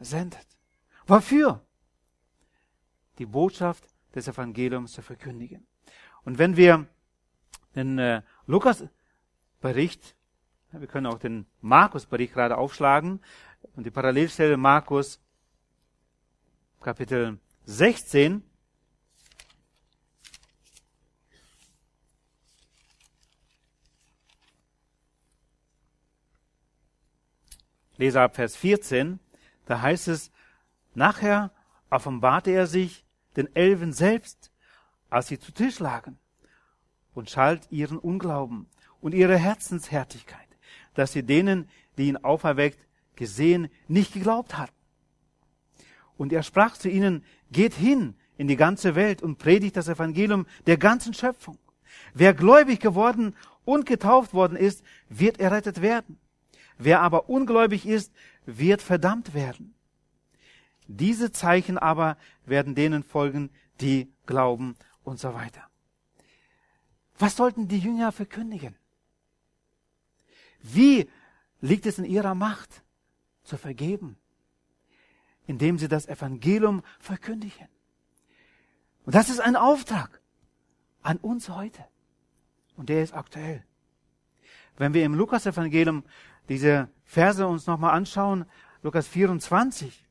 sendet. 0.00 0.46
Wofür? 1.06 1.64
Die 3.16 3.24
Botschaft 3.24 3.88
des 4.14 4.28
Evangeliums 4.28 4.92
zu 4.92 5.00
verkündigen. 5.00 5.66
Und 6.24 6.36
wenn 6.36 6.58
wir 6.58 6.86
den 7.74 7.98
äh, 7.98 8.20
Lukas-Bericht, 8.46 10.14
wir 10.72 10.88
können 10.88 11.06
auch 11.06 11.18
den 11.18 11.46
Markus-Bericht 11.62 12.34
gerade 12.34 12.58
aufschlagen 12.58 13.22
und 13.76 13.86
die 13.86 13.90
Parallelstelle 13.90 14.58
Markus 14.58 15.22
Kapitel 16.82 17.40
16, 17.64 18.42
lese 27.98 28.20
ab 28.20 28.36
Vers 28.36 28.56
14, 28.56 29.20
da 29.66 29.82
heißt 29.82 30.08
es, 30.08 30.30
nachher 30.94 31.52
offenbarte 31.90 32.50
er 32.50 32.66
sich 32.66 33.04
den 33.36 33.54
Elfen 33.54 33.92
selbst, 33.92 34.50
als 35.10 35.28
sie 35.28 35.38
zu 35.38 35.52
Tisch 35.52 35.78
lagen, 35.78 36.18
und 37.14 37.30
schalt 37.30 37.66
ihren 37.70 37.98
Unglauben 37.98 38.66
und 39.00 39.14
ihre 39.14 39.36
Herzenshärtigkeit, 39.36 40.48
dass 40.94 41.12
sie 41.12 41.22
denen, 41.22 41.68
die 41.96 42.08
ihn 42.08 42.16
auferweckt, 42.16 42.78
gesehen, 43.16 43.68
nicht 43.88 44.12
geglaubt 44.12 44.56
hatten. 44.56 44.72
Und 46.16 46.32
er 46.32 46.42
sprach 46.42 46.76
zu 46.76 46.88
ihnen, 46.88 47.24
geht 47.50 47.74
hin 47.74 48.14
in 48.36 48.48
die 48.48 48.56
ganze 48.56 48.94
Welt 48.94 49.22
und 49.22 49.38
predigt 49.38 49.76
das 49.76 49.88
Evangelium 49.88 50.46
der 50.66 50.76
ganzen 50.76 51.14
Schöpfung. 51.14 51.58
Wer 52.14 52.34
gläubig 52.34 52.80
geworden 52.80 53.34
und 53.64 53.86
getauft 53.86 54.34
worden 54.34 54.56
ist, 54.56 54.84
wird 55.08 55.40
errettet 55.40 55.82
werden. 55.82 56.18
Wer 56.78 57.00
aber 57.00 57.28
ungläubig 57.28 57.86
ist, 57.86 58.12
wird 58.46 58.80
verdammt 58.80 59.34
werden. 59.34 59.74
Diese 60.86 61.32
Zeichen 61.32 61.76
aber 61.76 62.16
werden 62.46 62.74
denen 62.74 63.02
folgen, 63.02 63.50
die 63.80 64.10
glauben 64.26 64.76
und 65.02 65.18
so 65.18 65.34
weiter. 65.34 65.68
Was 67.18 67.36
sollten 67.36 67.68
die 67.68 67.78
Jünger 67.78 68.12
verkündigen? 68.12 68.76
Wie 70.60 71.10
liegt 71.60 71.86
es 71.86 71.98
in 71.98 72.04
ihrer 72.04 72.34
Macht 72.34 72.82
zu 73.42 73.56
vergeben? 73.56 74.16
Indem 75.46 75.78
sie 75.78 75.88
das 75.88 76.06
Evangelium 76.06 76.82
verkündigen. 77.00 77.68
Und 79.04 79.14
das 79.14 79.30
ist 79.30 79.40
ein 79.40 79.56
Auftrag 79.56 80.20
an 81.02 81.16
uns 81.16 81.48
heute. 81.48 81.84
Und 82.76 82.88
der 82.88 83.02
ist 83.02 83.14
aktuell. 83.14 83.64
Wenn 84.76 84.94
wir 84.94 85.04
im 85.04 85.14
Lukas-Evangelium 85.14 86.04
diese 86.48 86.88
Verse 87.04 87.46
uns 87.46 87.66
nochmal 87.66 87.94
anschauen, 87.94 88.44
Lukas 88.82 89.08
24, 89.08 90.04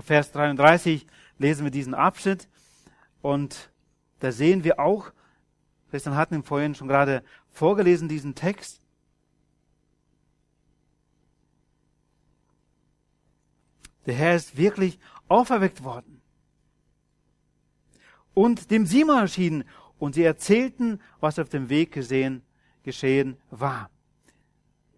Vers 0.00 0.32
33 0.32 1.06
lesen 1.38 1.64
wir 1.64 1.70
diesen 1.70 1.94
Abschnitt 1.94 2.48
und 3.20 3.70
da 4.20 4.32
sehen 4.32 4.64
wir 4.64 4.78
auch, 4.80 5.12
Christian 5.90 6.16
hatten 6.16 6.36
ihn 6.36 6.42
vorhin 6.42 6.74
schon 6.74 6.88
gerade 6.88 7.22
vorgelesen, 7.50 8.08
diesen 8.08 8.34
Text. 8.34 8.80
Der 14.06 14.14
Herr 14.14 14.34
ist 14.34 14.56
wirklich 14.56 14.98
auferweckt 15.28 15.84
worden. 15.84 16.22
Und 18.34 18.70
dem 18.70 18.86
Simon 18.86 19.18
erschienen 19.18 19.64
und 20.02 20.16
sie 20.16 20.24
erzählten, 20.24 21.00
was 21.20 21.38
auf 21.38 21.48
dem 21.48 21.68
Weg 21.68 21.92
gesehen, 21.92 22.42
geschehen 22.82 23.36
war. 23.52 23.88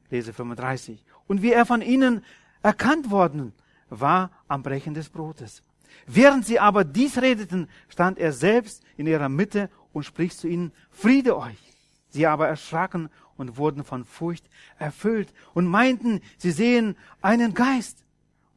Lese 0.08 0.32
35. 0.32 1.04
Und 1.26 1.42
wie 1.42 1.52
er 1.52 1.66
von 1.66 1.82
ihnen 1.82 2.24
erkannt 2.62 3.10
worden 3.10 3.52
war 3.90 4.30
am 4.48 4.62
Brechen 4.62 4.94
des 4.94 5.10
Brotes. 5.10 5.62
Während 6.06 6.46
sie 6.46 6.58
aber 6.58 6.84
dies 6.84 7.20
redeten, 7.20 7.68
stand 7.90 8.18
er 8.18 8.32
selbst 8.32 8.82
in 8.96 9.06
ihrer 9.06 9.28
Mitte 9.28 9.68
und 9.92 10.04
spricht 10.04 10.38
zu 10.38 10.48
ihnen, 10.48 10.72
Friede 10.88 11.36
euch. 11.36 11.74
Sie 12.08 12.26
aber 12.26 12.48
erschraken 12.48 13.10
und 13.36 13.58
wurden 13.58 13.84
von 13.84 14.06
Furcht 14.06 14.48
erfüllt 14.78 15.34
und 15.52 15.66
meinten, 15.66 16.22
sie 16.38 16.50
sehen 16.50 16.96
einen 17.20 17.52
Geist. 17.52 18.06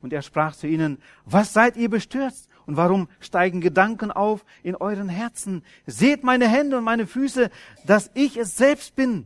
Und 0.02 0.14
er 0.14 0.22
sprach 0.22 0.56
zu 0.56 0.66
ihnen, 0.66 1.00
was 1.26 1.52
seid 1.52 1.76
ihr 1.76 1.90
bestürzt? 1.90 2.47
Und 2.68 2.76
warum 2.76 3.08
steigen 3.22 3.62
Gedanken 3.62 4.12
auf 4.12 4.46
in 4.62 4.76
euren 4.76 5.08
Herzen? 5.08 5.64
Seht 5.86 6.24
meine 6.24 6.50
Hände 6.50 6.78
und 6.78 6.84
meine 6.84 7.08
Füße, 7.08 7.50
dass 7.86 8.12
ich 8.14 8.36
es 8.36 8.58
selbst 8.58 8.96
bin. 8.96 9.26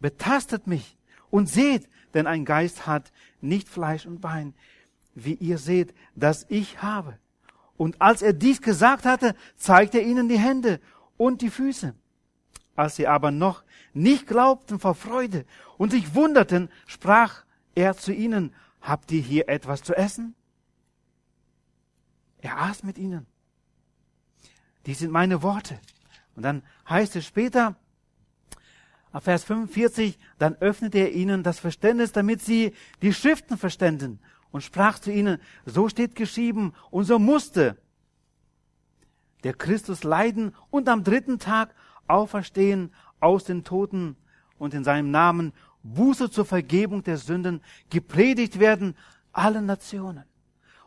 Betastet 0.00 0.66
mich 0.66 0.98
und 1.30 1.48
seht, 1.48 1.88
denn 2.14 2.26
ein 2.26 2.44
Geist 2.44 2.86
hat 2.86 3.12
nicht 3.40 3.68
Fleisch 3.68 4.06
und 4.06 4.20
Bein, 4.20 4.54
wie 5.14 5.34
ihr 5.34 5.58
seht, 5.58 5.94
dass 6.16 6.46
ich 6.48 6.82
habe. 6.82 7.16
Und 7.76 8.02
als 8.02 8.22
er 8.22 8.32
dies 8.32 8.60
gesagt 8.60 9.04
hatte, 9.04 9.36
zeigte 9.56 9.98
er 9.98 10.04
ihnen 10.04 10.28
die 10.28 10.38
Hände 10.38 10.80
und 11.16 11.42
die 11.42 11.50
Füße. 11.50 11.94
Als 12.74 12.96
sie 12.96 13.06
aber 13.06 13.30
noch 13.30 13.62
nicht 13.92 14.26
glaubten 14.26 14.80
vor 14.80 14.96
Freude 14.96 15.44
und 15.76 15.92
sich 15.92 16.16
wunderten, 16.16 16.70
sprach 16.86 17.44
er 17.76 17.96
zu 17.96 18.12
ihnen, 18.12 18.52
habt 18.80 19.12
ihr 19.12 19.20
hier 19.20 19.48
etwas 19.48 19.84
zu 19.84 19.94
essen? 19.94 20.34
Er 22.40 22.60
aß 22.60 22.82
mit 22.82 22.98
ihnen. 22.98 23.26
Die 24.86 24.94
sind 24.94 25.10
meine 25.10 25.42
Worte. 25.42 25.78
Und 26.34 26.42
dann 26.42 26.62
heißt 26.88 27.16
es 27.16 27.26
später, 27.26 27.76
auf 29.12 29.24
Vers 29.24 29.44
45, 29.44 30.18
dann 30.38 30.54
öffnete 30.56 30.98
er 30.98 31.12
ihnen 31.12 31.42
das 31.42 31.58
Verständnis, 31.58 32.12
damit 32.12 32.42
sie 32.42 32.74
die 33.02 33.12
Schriften 33.12 33.56
verständen 33.56 34.20
und 34.50 34.62
sprach 34.62 34.98
zu 34.98 35.10
ihnen, 35.10 35.38
so 35.64 35.88
steht 35.88 36.14
geschrieben 36.14 36.74
und 36.90 37.04
so 37.04 37.18
musste 37.18 37.76
der 39.44 39.54
Christus 39.54 40.04
leiden 40.04 40.54
und 40.70 40.88
am 40.88 41.04
dritten 41.04 41.38
Tag 41.38 41.74
auferstehen 42.06 42.92
aus 43.20 43.44
den 43.44 43.64
Toten 43.64 44.16
und 44.58 44.74
in 44.74 44.84
seinem 44.84 45.10
Namen 45.10 45.52
Buße 45.82 46.30
zur 46.30 46.44
Vergebung 46.44 47.02
der 47.02 47.18
Sünden 47.18 47.62
gepredigt 47.90 48.58
werden 48.58 48.96
allen 49.32 49.66
Nationen. 49.66 50.24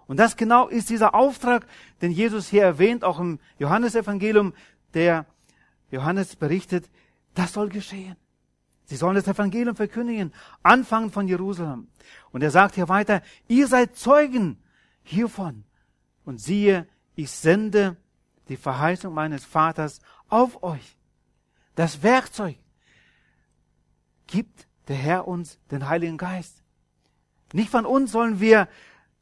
Und 0.08 0.18
das 0.18 0.36
genau 0.36 0.68
ist 0.68 0.90
dieser 0.90 1.16
Auftrag, 1.16 1.66
den 2.02 2.12
Jesus 2.12 2.50
hier 2.50 2.64
erwähnt, 2.64 3.04
auch 3.04 3.20
im 3.20 3.40
Johannesevangelium, 3.60 4.54
der 4.94 5.26
Johannes 5.90 6.36
berichtet, 6.36 6.90
das 7.34 7.54
soll 7.54 7.70
geschehen. 7.70 8.18
Sie 8.86 8.98
sollen 8.98 9.16
das 9.16 9.28
Evangelium 9.28 9.76
verkündigen, 9.76 10.34
anfangen 10.64 11.12
von 11.12 11.28
Jerusalem. 11.28 11.88
Und 12.32 12.44
er 12.44 12.52
sagt 12.52 12.76
hier 12.76 12.90
weiter, 12.90 13.22
ihr 13.48 13.68
seid 13.68 13.96
Zeugen 13.96 14.62
hiervon. 15.04 15.64
Und 16.26 16.42
siehe, 16.42 16.88
ich 17.16 17.32
sende 17.32 17.96
die 18.50 18.58
Verheißung 18.58 19.14
meines 19.14 19.46
Vaters 19.46 20.02
auf 20.28 20.62
euch. 20.62 20.98
Das 21.76 22.04
Werkzeug 22.04 22.58
gibt 24.28 24.68
der 24.88 24.98
Herr 24.98 25.28
uns 25.28 25.58
den 25.72 25.88
Heiligen 25.88 26.18
Geist. 26.18 26.62
Nicht 27.54 27.70
von 27.70 27.86
uns 27.86 28.12
sollen 28.12 28.40
wir 28.40 28.68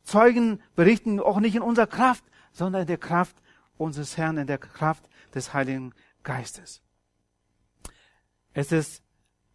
Zeugen 0.09 0.59
berichten 0.75 1.19
auch 1.19 1.39
nicht 1.39 1.55
in 1.55 1.61
unserer 1.61 1.87
Kraft, 1.87 2.23
sondern 2.51 2.81
in 2.81 2.87
der 2.87 2.97
Kraft 2.97 3.35
unseres 3.77 4.17
Herrn, 4.17 4.37
in 4.37 4.47
der 4.47 4.57
Kraft 4.57 5.07
des 5.35 5.53
Heiligen 5.53 5.93
Geistes. 6.23 6.81
Es 8.53 8.71
ist 8.71 9.03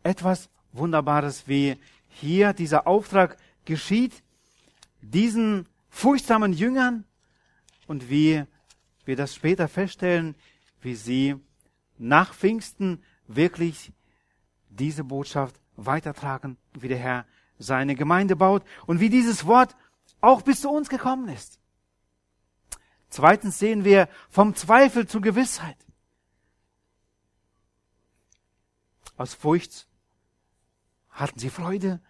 etwas 0.05 0.49
Wunderbares, 0.73 1.49
wie 1.49 1.77
hier 2.09 2.53
dieser 2.53 2.87
Auftrag 2.87 3.37
geschieht, 3.65 4.23
diesen 5.03 5.69
furchtsamen 5.89 6.53
Jüngern 6.53 7.05
und 7.89 8.09
wie 8.09 8.45
wir 9.05 9.17
das 9.17 9.35
später 9.35 9.67
feststellen, 9.67 10.37
wie 10.81 10.95
sie 10.95 11.35
nach 11.99 12.33
Pfingsten 12.33 13.03
wirklich 13.27 13.93
diese 14.71 15.03
Botschaft 15.03 15.61
weitertragen, 15.77 16.57
wie 16.75 16.89
der 16.89 16.99
Herr 16.99 17.27
seine 17.59 17.97
Gemeinde 17.97 18.37
baut 18.37 18.63
und 18.87 19.01
wie 19.01 19.11
dieses 19.11 19.47
Wort 19.47 19.75
auch 20.25 20.43
bis 20.43 20.63
zu 20.63 20.71
uns 20.71 20.89
gekommen 20.89 21.29
ist. 21.29 21.61
Zweitens 23.09 23.59
sehen 23.59 23.85
wir 23.85 24.09
vom 24.29 24.55
Zweifel 24.55 25.07
zur 25.07 25.21
Gewissheit. 25.21 25.77
Aus 29.17 29.35
Furcht 29.35 29.87
hatten 31.11 31.39
sie 31.39 31.51
Freude 31.51 32.01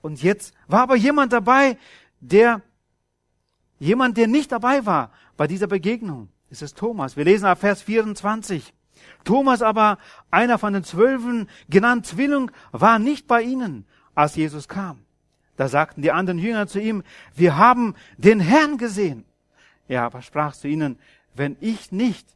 Und 0.00 0.22
jetzt 0.22 0.54
war 0.68 0.82
aber 0.82 0.96
jemand 0.96 1.32
dabei, 1.32 1.78
der, 2.20 2.62
jemand, 3.78 4.16
der 4.16 4.28
nicht 4.28 4.52
dabei 4.52 4.86
war 4.86 5.12
bei 5.36 5.46
dieser 5.46 5.66
Begegnung. 5.66 6.28
Es 6.50 6.62
ist 6.62 6.76
Thomas. 6.76 7.16
Wir 7.16 7.24
lesen 7.24 7.46
ab 7.46 7.58
Vers 7.58 7.82
24. 7.82 8.72
Thomas 9.24 9.62
aber, 9.62 9.98
einer 10.30 10.58
von 10.58 10.72
den 10.72 10.84
Zwölfen, 10.84 11.48
genannt 11.68 12.06
Zwilling, 12.06 12.50
war 12.70 12.98
nicht 12.98 13.26
bei 13.26 13.42
ihnen, 13.42 13.86
als 14.14 14.36
Jesus 14.36 14.68
kam. 14.68 15.01
Da 15.56 15.68
sagten 15.68 16.02
die 16.02 16.12
anderen 16.12 16.38
Jünger 16.38 16.66
zu 16.66 16.80
ihm, 16.80 17.02
wir 17.34 17.56
haben 17.56 17.94
den 18.16 18.40
Herrn 18.40 18.78
gesehen. 18.78 19.24
Er 19.88 20.02
aber 20.04 20.22
sprach 20.22 20.54
zu 20.54 20.68
ihnen, 20.68 20.98
wenn 21.34 21.56
ich 21.60 21.92
nicht 21.92 22.26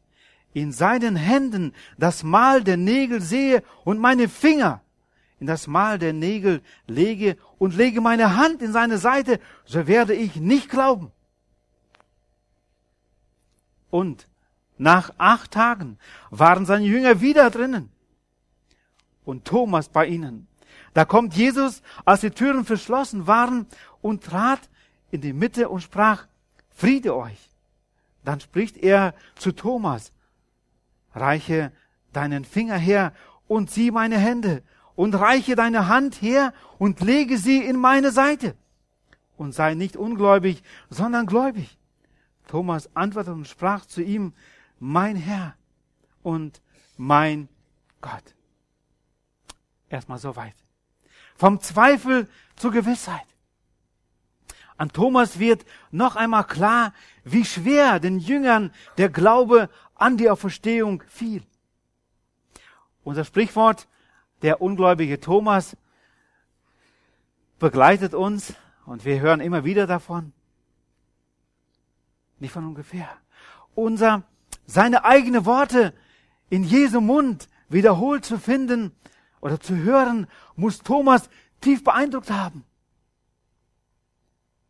in 0.52 0.72
seinen 0.72 1.16
Händen 1.16 1.74
das 1.98 2.22
Mal 2.22 2.62
der 2.62 2.76
Nägel 2.76 3.20
sehe 3.20 3.62
und 3.84 3.98
meine 3.98 4.28
Finger 4.28 4.82
in 5.38 5.46
das 5.46 5.66
Mal 5.66 5.98
der 5.98 6.12
Nägel 6.12 6.62
lege 6.86 7.36
und 7.58 7.76
lege 7.76 8.00
meine 8.00 8.36
Hand 8.36 8.62
in 8.62 8.72
seine 8.72 8.98
Seite, 8.98 9.38
so 9.64 9.86
werde 9.86 10.14
ich 10.14 10.36
nicht 10.36 10.70
glauben. 10.70 11.12
Und 13.90 14.28
nach 14.78 15.10
acht 15.18 15.52
Tagen 15.52 15.98
waren 16.30 16.66
seine 16.66 16.84
Jünger 16.84 17.20
wieder 17.20 17.50
drinnen 17.50 17.90
und 19.24 19.44
Thomas 19.44 19.88
bei 19.88 20.06
ihnen. 20.06 20.48
Da 20.96 21.04
kommt 21.04 21.34
Jesus, 21.34 21.82
als 22.06 22.22
die 22.22 22.30
Türen 22.30 22.64
verschlossen 22.64 23.26
waren 23.26 23.66
und 24.00 24.24
trat 24.24 24.70
in 25.10 25.20
die 25.20 25.34
Mitte 25.34 25.68
und 25.68 25.82
sprach, 25.82 26.26
Friede 26.70 27.14
euch. 27.14 27.50
Dann 28.24 28.40
spricht 28.40 28.78
er 28.78 29.12
zu 29.34 29.52
Thomas, 29.52 30.10
reiche 31.12 31.70
deinen 32.14 32.46
Finger 32.46 32.78
her 32.78 33.12
und 33.46 33.70
sieh 33.70 33.90
meine 33.90 34.16
Hände 34.16 34.62
und 34.94 35.14
reiche 35.14 35.54
deine 35.54 35.86
Hand 35.88 36.22
her 36.22 36.54
und 36.78 37.02
lege 37.02 37.36
sie 37.36 37.62
in 37.62 37.76
meine 37.76 38.10
Seite 38.10 38.56
und 39.36 39.52
sei 39.52 39.74
nicht 39.74 39.98
ungläubig, 39.98 40.62
sondern 40.88 41.26
gläubig. 41.26 41.76
Thomas 42.48 42.88
antwortete 42.96 43.34
und 43.34 43.46
sprach 43.46 43.84
zu 43.84 44.02
ihm, 44.02 44.32
mein 44.80 45.16
Herr 45.16 45.56
und 46.22 46.62
mein 46.96 47.50
Gott. 48.00 48.34
Erstmal 49.90 50.16
so 50.16 50.36
weit. 50.36 50.65
Vom 51.36 51.60
Zweifel 51.60 52.28
zur 52.56 52.72
Gewissheit. 52.72 53.26
An 54.78 54.90
Thomas 54.90 55.38
wird 55.38 55.64
noch 55.90 56.16
einmal 56.16 56.44
klar, 56.44 56.92
wie 57.24 57.44
schwer 57.44 57.98
den 57.98 58.18
Jüngern 58.18 58.72
der 58.98 59.08
Glaube 59.08 59.70
an 59.94 60.16
die 60.16 60.28
Auferstehung 60.28 61.02
fiel. 61.08 61.42
Unser 63.04 63.24
Sprichwort, 63.24 63.88
der 64.42 64.60
ungläubige 64.60 65.20
Thomas, 65.20 65.76
begleitet 67.58 68.12
uns 68.14 68.54
und 68.84 69.04
wir 69.04 69.20
hören 69.20 69.40
immer 69.40 69.64
wieder 69.64 69.86
davon. 69.86 70.32
Nicht 72.38 72.52
von 72.52 72.66
ungefähr. 72.66 73.08
Unser 73.74 74.24
seine 74.66 75.04
eigenen 75.04 75.46
Worte 75.46 75.94
in 76.50 76.64
Jesu 76.64 77.00
Mund 77.00 77.48
wiederholt 77.68 78.24
zu 78.24 78.38
finden 78.38 78.92
oder 79.40 79.60
zu 79.60 79.76
hören, 79.76 80.26
muss 80.54 80.78
Thomas 80.82 81.28
tief 81.60 81.84
beeindruckt 81.84 82.30
haben. 82.30 82.64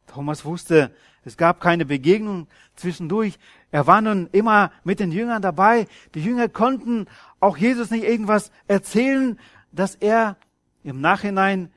Thomas 0.06 0.44
wusste, 0.44 0.94
es 1.24 1.36
gab 1.36 1.60
keine 1.60 1.84
Begegnung 1.84 2.46
zwischendurch. 2.76 3.38
Er 3.70 3.86
war 3.86 4.00
nun 4.00 4.28
immer 4.32 4.70
mit 4.84 5.00
den 5.00 5.10
Jüngern 5.10 5.42
dabei. 5.42 5.88
Die 6.14 6.22
Jünger 6.22 6.48
konnten 6.48 7.06
auch 7.40 7.56
Jesus 7.56 7.90
nicht 7.90 8.04
irgendwas 8.04 8.52
erzählen, 8.68 9.38
dass 9.72 9.96
er 9.96 10.36
im 10.84 11.00
Nachhinein 11.00 11.72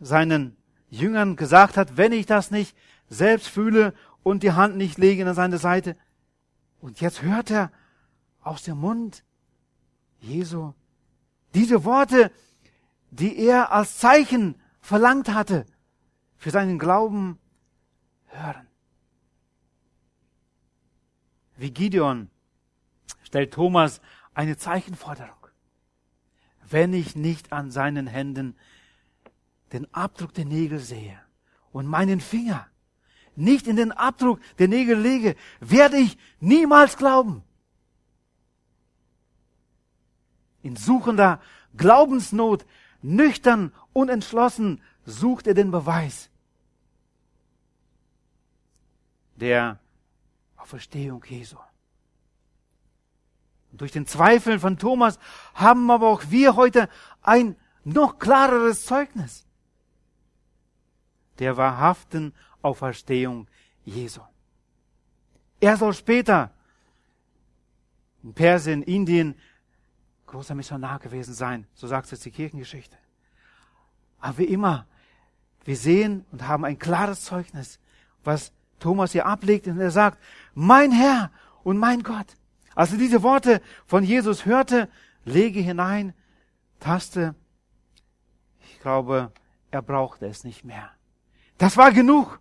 seinen 0.00 0.56
Jüngern 0.90 1.36
gesagt 1.36 1.76
hat, 1.76 1.96
wenn 1.96 2.12
ich 2.12 2.26
das 2.26 2.50
nicht 2.50 2.76
selbst 3.08 3.48
fühle 3.48 3.94
und 4.22 4.42
die 4.42 4.52
Hand 4.52 4.76
nicht 4.76 4.96
lege 4.96 5.26
an 5.26 5.34
seine 5.34 5.58
Seite, 5.58 5.96
und 6.80 7.00
jetzt 7.00 7.22
hört 7.22 7.50
er 7.50 7.72
aus 8.40 8.62
dem 8.62 8.78
Mund 8.78 9.24
Jesu 10.20 10.74
diese 11.54 11.84
Worte, 11.84 12.30
die 13.10 13.38
er 13.38 13.72
als 13.72 13.98
Zeichen 13.98 14.54
verlangt 14.80 15.28
hatte 15.28 15.66
für 16.36 16.50
seinen 16.50 16.78
Glauben 16.78 17.38
hören. 18.26 18.66
Wie 21.56 21.70
Gideon 21.70 22.30
stellt 23.22 23.52
Thomas 23.52 24.00
eine 24.34 24.56
Zeichenforderung. 24.56 25.34
Wenn 26.70 26.92
ich 26.92 27.16
nicht 27.16 27.52
an 27.52 27.70
seinen 27.70 28.06
Händen 28.06 28.56
den 29.72 29.92
Abdruck 29.92 30.34
der 30.34 30.44
Nägel 30.44 30.78
sehe 30.78 31.18
und 31.72 31.86
meinen 31.86 32.20
Finger 32.20 32.66
nicht 33.36 33.66
in 33.66 33.76
den 33.76 33.92
Abdruck 33.92 34.40
der 34.58 34.68
Nägel 34.68 34.98
lege, 34.98 35.36
werde 35.60 35.96
ich 35.96 36.18
niemals 36.40 36.96
glauben. 36.96 37.42
In 40.62 40.76
suchender 40.76 41.40
Glaubensnot, 41.76 42.66
nüchtern 43.02 43.72
und 43.92 44.08
entschlossen 44.08 44.82
sucht 45.04 45.46
er 45.46 45.54
den 45.54 45.70
Beweis 45.70 46.30
der 49.36 49.78
Auferstehung 50.56 51.24
Jesu. 51.28 51.56
durch 53.72 53.92
den 53.92 54.06
Zweifel 54.06 54.58
von 54.58 54.78
Thomas 54.78 55.18
haben 55.54 55.90
aber 55.90 56.08
auch 56.08 56.22
wir 56.30 56.56
heute 56.56 56.88
ein 57.22 57.54
noch 57.84 58.18
klareres 58.18 58.84
Zeugnis 58.84 59.46
der 61.38 61.56
wahrhaften 61.56 62.34
Auferstehung 62.62 63.46
Jesu. 63.84 64.20
Er 65.60 65.76
soll 65.76 65.94
später 65.94 66.50
in 68.22 68.34
Persien, 68.34 68.82
Indien, 68.82 69.36
großer 70.28 70.54
Missionar 70.54 70.98
gewesen 70.98 71.34
sein. 71.34 71.66
So 71.74 71.86
sagt 71.86 72.12
es 72.12 72.20
die 72.20 72.30
Kirchengeschichte. 72.30 72.96
Aber 74.20 74.38
wie 74.38 74.44
immer, 74.44 74.86
wir 75.64 75.76
sehen 75.76 76.24
und 76.30 76.46
haben 76.46 76.64
ein 76.64 76.78
klares 76.78 77.24
Zeugnis, 77.24 77.78
was 78.24 78.52
Thomas 78.78 79.12
hier 79.12 79.26
ablegt 79.26 79.66
und 79.66 79.80
er 79.80 79.90
sagt, 79.90 80.18
mein 80.54 80.92
Herr 80.92 81.30
und 81.64 81.78
mein 81.78 82.02
Gott. 82.02 82.26
Als 82.74 82.92
er 82.92 82.98
diese 82.98 83.22
Worte 83.22 83.60
von 83.86 84.04
Jesus 84.04 84.46
hörte, 84.46 84.88
lege 85.24 85.60
hinein, 85.60 86.14
taste, 86.78 87.34
ich 88.60 88.80
glaube, 88.80 89.32
er 89.70 89.82
brauchte 89.82 90.26
es 90.26 90.44
nicht 90.44 90.64
mehr. 90.64 90.90
Das 91.58 91.76
war 91.76 91.90
genug. 91.92 92.40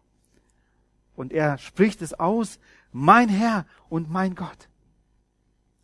Und 1.15 1.33
er 1.33 1.57
spricht 1.57 2.03
es 2.03 2.13
aus, 2.13 2.59
mein 2.91 3.29
Herr 3.29 3.65
und 3.89 4.09
mein 4.09 4.35
Gott. 4.35 4.69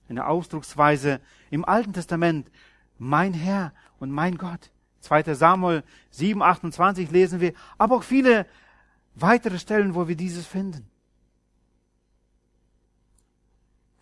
Eine 0.09 0.27
Ausdrucksweise 0.27 1.21
im 1.49 1.65
Alten 1.65 1.93
Testament, 1.93 2.51
mein 2.97 3.33
Herr 3.33 3.73
und 3.99 4.11
mein 4.11 4.37
Gott. 4.37 4.71
2. 5.01 5.33
Samuel 5.33 5.83
7, 6.11 6.41
28 6.41 7.11
lesen 7.11 7.41
wir, 7.41 7.53
aber 7.77 7.97
auch 7.97 8.03
viele 8.03 8.45
weitere 9.15 9.59
Stellen, 9.59 9.95
wo 9.95 10.07
wir 10.07 10.15
dieses 10.15 10.45
finden. 10.45 10.89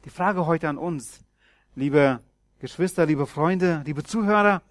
Die 0.06 0.10
Frage 0.10 0.46
heute 0.46 0.70
an 0.70 0.78
uns, 0.78 1.22
liebe 1.76 2.22
Geschwister, 2.60 3.06
liebe 3.06 3.28
Freunde, 3.28 3.82
liebe 3.86 4.04
Zuhörer, 4.04 4.62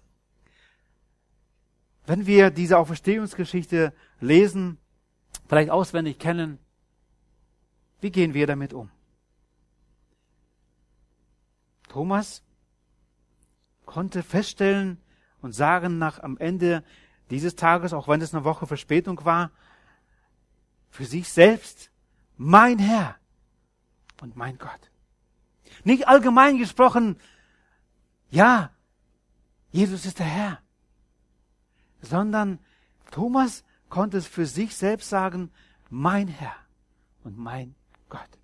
wenn 2.05 2.25
wir 2.25 2.49
diese 2.49 2.77
Auferstehungsgeschichte 2.77 3.93
lesen, 4.19 4.77
vielleicht 5.47 5.69
auswendig 5.69 6.19
kennen. 6.19 6.57
Wie 7.99 8.11
gehen 8.11 8.33
wir 8.33 8.47
damit 8.47 8.73
um? 8.73 8.89
Thomas 11.91 12.41
konnte 13.85 14.23
feststellen 14.23 14.97
und 15.41 15.51
sagen 15.51 15.97
nach 15.97 16.23
am 16.23 16.37
Ende 16.37 16.85
dieses 17.29 17.57
Tages, 17.57 17.91
auch 17.91 18.07
wenn 18.07 18.21
es 18.21 18.33
eine 18.33 18.45
Woche 18.45 18.65
Verspätung 18.65 19.25
war, 19.25 19.51
für 20.89 21.03
sich 21.03 21.27
selbst, 21.27 21.91
mein 22.37 22.79
Herr 22.79 23.17
und 24.21 24.37
mein 24.37 24.57
Gott. 24.57 24.89
Nicht 25.83 26.07
allgemein 26.07 26.57
gesprochen, 26.57 27.17
ja, 28.29 28.71
Jesus 29.71 30.05
ist 30.05 30.19
der 30.19 30.27
Herr, 30.27 30.59
sondern 31.99 32.59
Thomas 33.11 33.65
konnte 33.89 34.17
es 34.17 34.27
für 34.27 34.45
sich 34.45 34.77
selbst 34.77 35.09
sagen, 35.09 35.51
mein 35.89 36.29
Herr 36.29 36.55
und 37.25 37.37
mein 37.37 37.75
Gott. 38.07 38.40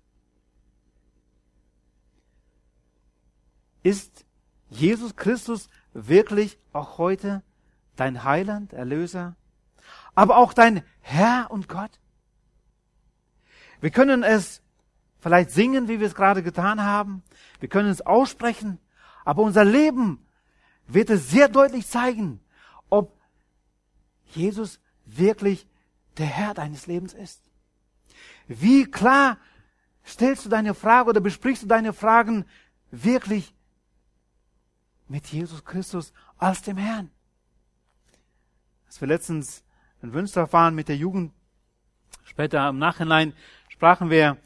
Ist 3.88 4.26
Jesus 4.68 5.16
Christus 5.16 5.70
wirklich 5.94 6.58
auch 6.74 6.98
heute 6.98 7.42
dein 7.96 8.22
Heiland, 8.22 8.74
Erlöser, 8.74 9.34
aber 10.14 10.36
auch 10.36 10.52
dein 10.52 10.82
Herr 11.00 11.50
und 11.50 11.70
Gott? 11.70 11.98
Wir 13.80 13.88
können 13.88 14.22
es 14.22 14.60
vielleicht 15.20 15.52
singen, 15.52 15.88
wie 15.88 16.00
wir 16.00 16.06
es 16.06 16.14
gerade 16.14 16.42
getan 16.42 16.82
haben. 16.82 17.22
Wir 17.60 17.70
können 17.70 17.88
es 17.88 18.02
aussprechen, 18.02 18.78
aber 19.24 19.40
unser 19.40 19.64
Leben 19.64 20.22
wird 20.86 21.08
es 21.08 21.30
sehr 21.30 21.48
deutlich 21.48 21.86
zeigen, 21.86 22.40
ob 22.90 23.18
Jesus 24.26 24.80
wirklich 25.06 25.66
der 26.18 26.26
Herr 26.26 26.52
deines 26.52 26.86
Lebens 26.86 27.14
ist? 27.14 27.42
Wie 28.48 28.84
klar 28.84 29.38
stellst 30.04 30.44
du 30.44 30.50
deine 30.50 30.74
Frage 30.74 31.08
oder 31.08 31.22
besprichst 31.22 31.62
du 31.62 31.66
deine 31.66 31.94
Fragen 31.94 32.44
wirklich 32.90 33.54
mit 35.08 35.26
Jesus 35.26 35.64
Christus 35.64 36.12
als 36.36 36.62
dem 36.62 36.76
Herrn? 36.76 37.10
Als 38.86 39.00
wir 39.00 39.08
letztens 39.08 39.64
in 40.02 40.12
Wünsdorf 40.12 40.52
waren 40.52 40.74
mit 40.74 40.88
der 40.88 40.96
Jugend, 40.96 41.32
später 42.24 42.68
im 42.68 42.78
Nachhinein 42.78 43.32
sprachen 43.68 44.10
wir 44.10 44.36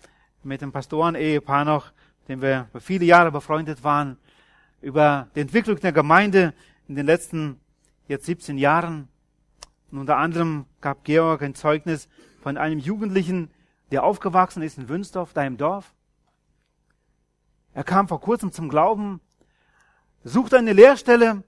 mit 0.43 0.61
dem 0.61 0.73
Pastoren-Ehepaar 0.73 1.65
noch, 1.65 1.93
dem 2.29 2.41
wir 2.41 2.69
viele 2.81 3.05
Jahre 3.05 3.31
befreundet 3.31 3.85
waren, 3.85 4.17
über 4.81 5.29
die 5.35 5.41
Entwicklung 5.41 5.79
der 5.79 5.93
Gemeinde 5.93 6.55
in 6.89 6.97
den 6.97 7.07
letzten 7.07 7.61
jetzt 8.09 8.27
17 8.27 8.59
Jahren. 8.59 9.09
Und 9.91 9.99
unter 9.99 10.17
anderem 10.17 10.67
gab 10.81 11.05
Georg 11.05 11.43
ein 11.43 11.55
Zeugnis 11.55 12.09
von 12.41 12.57
einem 12.57 12.79
Jugendlichen, 12.79 13.51
der 13.91 14.05
aufgewachsen 14.05 14.63
ist 14.63 14.79
in 14.79 14.89
Wünsdorf, 14.89 15.33
da 15.33 15.45
im 15.45 15.57
Dorf. 15.57 15.95
Er 17.75 17.85
kam 17.85 18.09
vor 18.09 18.21
kurzem 18.21 18.53
zum 18.53 18.69
Glauben, 18.69 19.21
suchte 20.25 20.59
eine 20.59 20.73
Lehrstelle, 20.73 21.43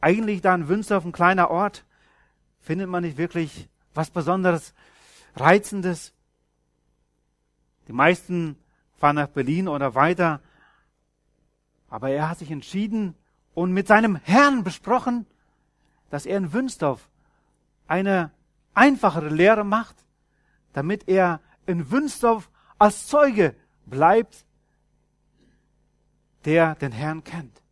eigentlich 0.00 0.40
da 0.42 0.54
in 0.54 0.68
Wünsdorf 0.68 1.04
ein 1.04 1.12
kleiner 1.12 1.50
Ort, 1.50 1.84
findet 2.60 2.88
man 2.88 3.02
nicht 3.02 3.16
wirklich 3.16 3.68
was 3.94 4.10
Besonderes, 4.10 4.74
Reizendes. 5.36 6.12
Die 7.88 7.92
meisten 7.92 8.56
fahren 8.96 9.16
nach 9.16 9.28
Berlin 9.28 9.68
oder 9.68 9.94
weiter, 9.94 10.40
aber 11.88 12.10
er 12.10 12.28
hat 12.28 12.38
sich 12.38 12.50
entschieden 12.50 13.14
und 13.54 13.72
mit 13.72 13.86
seinem 13.86 14.16
Herrn 14.16 14.64
besprochen, 14.64 15.26
dass 16.10 16.26
er 16.26 16.38
in 16.38 16.52
Wünsdorf 16.52 17.08
eine 17.86 18.30
einfachere 18.74 19.28
Lehre 19.28 19.64
macht, 19.64 19.96
damit 20.72 21.08
er 21.08 21.40
in 21.66 21.90
Wünsdorf 21.90 22.50
als 22.78 23.06
Zeuge 23.06 23.54
bleibt, 23.86 24.44
der 26.44 26.74
den 26.74 26.92
Herrn 26.92 27.24
kennt. 27.24 27.62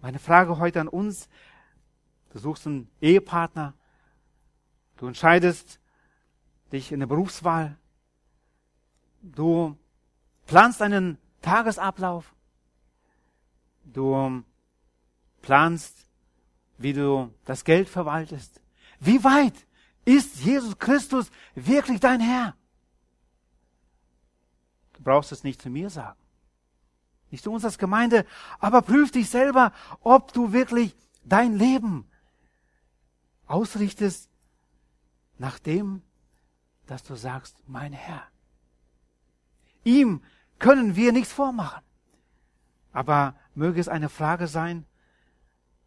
Meine 0.00 0.18
Frage 0.18 0.58
heute 0.58 0.80
an 0.80 0.88
uns, 0.88 1.28
du 2.30 2.38
suchst 2.38 2.66
einen 2.66 2.90
Ehepartner, 3.00 3.74
du 4.96 5.06
entscheidest 5.06 5.80
dich 6.72 6.92
in 6.92 7.00
der 7.00 7.06
Berufswahl, 7.06 7.78
du 9.22 9.78
planst 10.46 10.82
einen 10.82 11.18
Tagesablauf, 11.40 12.34
du 13.84 14.44
planst, 15.40 16.06
wie 16.76 16.92
du 16.92 17.32
das 17.44 17.64
Geld 17.64 17.88
verwaltest. 17.88 18.60
Wie 19.00 19.22
weit 19.24 19.66
ist 20.04 20.44
Jesus 20.44 20.78
Christus 20.78 21.30
wirklich 21.54 22.00
dein 22.00 22.20
Herr? 22.20 22.56
Du 24.94 25.02
brauchst 25.02 25.32
es 25.32 25.44
nicht 25.44 25.62
zu 25.62 25.70
mir 25.70 25.88
sagen. 25.90 26.23
Nicht 27.34 27.42
zu 27.42 27.50
uns 27.50 27.64
als 27.64 27.78
Gemeinde, 27.78 28.26
aber 28.60 28.80
prüf 28.80 29.10
dich 29.10 29.28
selber, 29.28 29.72
ob 30.02 30.32
du 30.32 30.52
wirklich 30.52 30.94
dein 31.24 31.58
Leben 31.58 32.08
ausrichtest 33.46 34.30
nach 35.36 35.58
dem, 35.58 36.02
dass 36.86 37.02
du 37.02 37.16
sagst, 37.16 37.56
mein 37.66 37.92
Herr. 37.92 38.22
Ihm 39.82 40.22
können 40.60 40.94
wir 40.94 41.10
nichts 41.10 41.32
vormachen. 41.32 41.82
Aber 42.92 43.34
möge 43.56 43.80
es 43.80 43.88
eine 43.88 44.10
Frage 44.10 44.46
sein, 44.46 44.86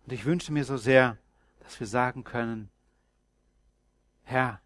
und 0.05 0.11
ich 0.11 0.25
wünsche 0.25 0.51
mir 0.51 0.65
so 0.65 0.75
sehr, 0.75 1.17
dass 1.61 1.79
wir 1.79 1.87
sagen 1.87 2.25
können, 2.25 2.69
Herr, 4.23 4.59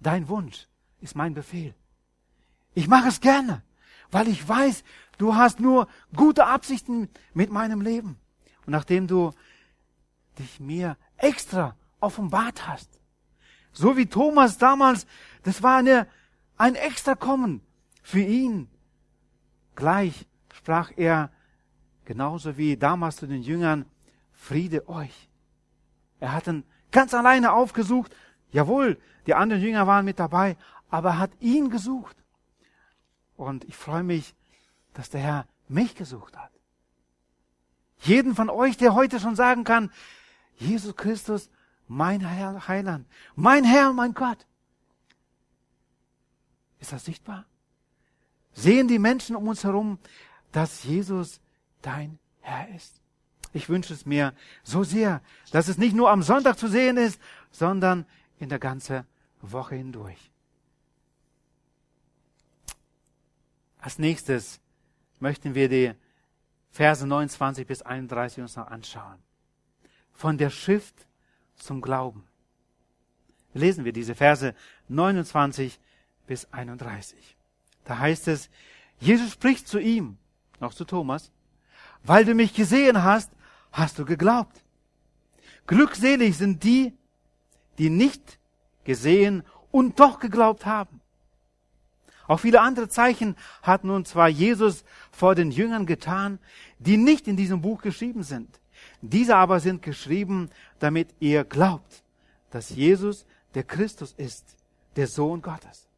dein 0.00 0.28
Wunsch 0.28 0.66
ist 1.02 1.14
mein 1.14 1.34
Befehl. 1.34 1.74
Ich 2.72 2.88
mache 2.88 3.08
es 3.08 3.20
gerne, 3.20 3.62
weil 4.12 4.28
ich 4.28 4.46
weiß, 4.46 4.84
du 5.18 5.34
hast 5.34 5.58
nur 5.58 5.88
gute 6.14 6.46
Absichten 6.46 7.08
mit 7.34 7.50
meinem 7.50 7.80
Leben. 7.80 8.18
Und 8.64 8.70
nachdem 8.70 9.08
du 9.08 9.32
dich 10.38 10.60
mir 10.60 10.96
extra 11.16 11.74
offenbart 11.98 12.68
hast, 12.68 13.00
so 13.72 13.96
wie 13.96 14.06
Thomas 14.06 14.58
damals, 14.58 15.06
das 15.42 15.62
war 15.62 15.78
eine, 15.78 16.06
ein 16.56 16.74
extra 16.74 17.14
Kommen 17.14 17.62
für 18.02 18.20
ihn. 18.20 18.68
Gleich 19.74 20.26
sprach 20.52 20.92
er 20.96 21.30
genauso 22.04 22.58
wie 22.58 22.76
damals 22.76 23.16
zu 23.16 23.26
den 23.26 23.42
Jüngern, 23.42 23.86
Friede 24.32 24.88
euch. 24.88 25.30
Er 26.20 26.32
hat 26.32 26.48
ihn 26.48 26.64
ganz 26.90 27.14
alleine 27.14 27.52
aufgesucht. 27.52 28.14
Jawohl, 28.50 28.98
die 29.26 29.34
anderen 29.34 29.62
Jünger 29.62 29.86
waren 29.86 30.04
mit 30.04 30.18
dabei, 30.18 30.56
aber 30.90 31.10
er 31.10 31.18
hat 31.18 31.30
ihn 31.40 31.70
gesucht. 31.70 32.21
Und 33.42 33.64
ich 33.64 33.76
freue 33.76 34.04
mich, 34.04 34.36
dass 34.94 35.10
der 35.10 35.20
Herr 35.20 35.46
mich 35.68 35.96
gesucht 35.96 36.36
hat. 36.36 36.50
Jeden 37.98 38.36
von 38.36 38.48
euch, 38.48 38.76
der 38.76 38.94
heute 38.94 39.18
schon 39.18 39.34
sagen 39.34 39.64
kann, 39.64 39.90
Jesus 40.56 40.94
Christus, 40.94 41.50
mein 41.88 42.20
Herr, 42.20 42.68
Heiland, 42.68 43.06
mein 43.34 43.64
Herr, 43.64 43.92
mein 43.92 44.14
Gott. 44.14 44.46
Ist 46.78 46.92
das 46.92 47.04
sichtbar? 47.04 47.44
Sehen 48.52 48.86
die 48.86 48.98
Menschen 48.98 49.34
um 49.34 49.48
uns 49.48 49.64
herum, 49.64 49.98
dass 50.52 50.84
Jesus 50.84 51.40
dein 51.80 52.18
Herr 52.40 52.68
ist? 52.74 53.00
Ich 53.52 53.68
wünsche 53.68 53.92
es 53.92 54.06
mir 54.06 54.34
so 54.62 54.84
sehr, 54.84 55.20
dass 55.50 55.68
es 55.68 55.78
nicht 55.78 55.96
nur 55.96 56.10
am 56.10 56.22
Sonntag 56.22 56.58
zu 56.58 56.68
sehen 56.68 56.96
ist, 56.96 57.20
sondern 57.50 58.06
in 58.38 58.48
der 58.48 58.58
ganzen 58.58 59.04
Woche 59.40 59.74
hindurch. 59.74 60.31
Als 63.82 63.98
nächstes 63.98 64.60
möchten 65.18 65.56
wir 65.56 65.68
die 65.68 65.92
Verse 66.70 67.04
29 67.04 67.66
bis 67.66 67.82
31 67.82 68.40
uns 68.40 68.54
noch 68.54 68.68
anschauen. 68.68 69.18
Von 70.12 70.38
der 70.38 70.50
Schrift 70.50 70.94
zum 71.56 71.80
Glauben. 71.80 72.22
Lesen 73.54 73.84
wir 73.84 73.92
diese 73.92 74.14
Verse 74.14 74.54
29 74.86 75.80
bis 76.28 76.50
31. 76.52 77.36
Da 77.84 77.98
heißt 77.98 78.28
es, 78.28 78.50
Jesus 79.00 79.32
spricht 79.32 79.66
zu 79.66 79.80
ihm, 79.80 80.16
noch 80.60 80.74
zu 80.74 80.84
Thomas, 80.84 81.32
weil 82.04 82.24
du 82.24 82.34
mich 82.34 82.54
gesehen 82.54 83.02
hast, 83.02 83.32
hast 83.72 83.98
du 83.98 84.04
geglaubt. 84.04 84.62
Glückselig 85.66 86.38
sind 86.38 86.62
die, 86.62 86.96
die 87.78 87.90
nicht 87.90 88.38
gesehen 88.84 89.42
und 89.72 89.98
doch 89.98 90.20
geglaubt 90.20 90.66
haben. 90.66 91.01
Auch 92.26 92.38
viele 92.38 92.60
andere 92.60 92.88
Zeichen 92.88 93.36
hat 93.62 93.84
nun 93.84 94.04
zwar 94.04 94.28
Jesus 94.28 94.84
vor 95.10 95.34
den 95.34 95.50
Jüngern 95.50 95.86
getan, 95.86 96.38
die 96.78 96.96
nicht 96.96 97.28
in 97.28 97.36
diesem 97.36 97.60
Buch 97.60 97.82
geschrieben 97.82 98.22
sind. 98.22 98.60
Diese 99.00 99.36
aber 99.36 99.60
sind 99.60 99.82
geschrieben, 99.82 100.50
damit 100.78 101.08
ihr 101.20 101.44
glaubt, 101.44 102.02
dass 102.50 102.70
Jesus 102.70 103.26
der 103.54 103.64
Christus 103.64 104.12
ist, 104.16 104.56
der 104.96 105.06
Sohn 105.06 105.42
Gottes. 105.42 105.88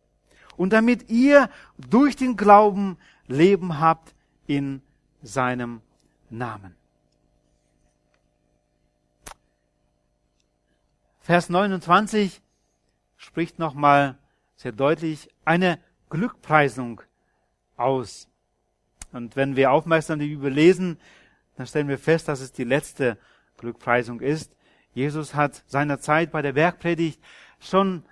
Und 0.56 0.72
damit 0.72 1.10
ihr 1.10 1.50
durch 1.76 2.16
den 2.16 2.36
Glauben 2.36 2.96
Leben 3.26 3.80
habt 3.80 4.14
in 4.46 4.82
seinem 5.22 5.80
Namen. 6.30 6.74
Vers 11.20 11.48
29 11.48 12.42
spricht 13.16 13.58
nochmal 13.58 14.18
sehr 14.56 14.72
deutlich 14.72 15.30
eine 15.44 15.78
Glückpreisung 16.14 17.02
aus. 17.76 18.28
Und 19.10 19.34
wenn 19.34 19.56
wir 19.56 19.72
aufmerksam 19.72 20.20
die 20.20 20.28
Bibel 20.28 20.52
lesen, 20.52 20.96
dann 21.56 21.66
stellen 21.66 21.88
wir 21.88 21.98
fest, 21.98 22.28
dass 22.28 22.40
es 22.40 22.52
die 22.52 22.62
letzte 22.62 23.18
Glückpreisung 23.58 24.20
ist. 24.20 24.54
Jesus 24.92 25.34
hat 25.34 25.64
seinerzeit 25.66 26.30
bei 26.30 26.40
der 26.40 26.52
Bergpredigt 26.52 27.20
schon 27.58 28.04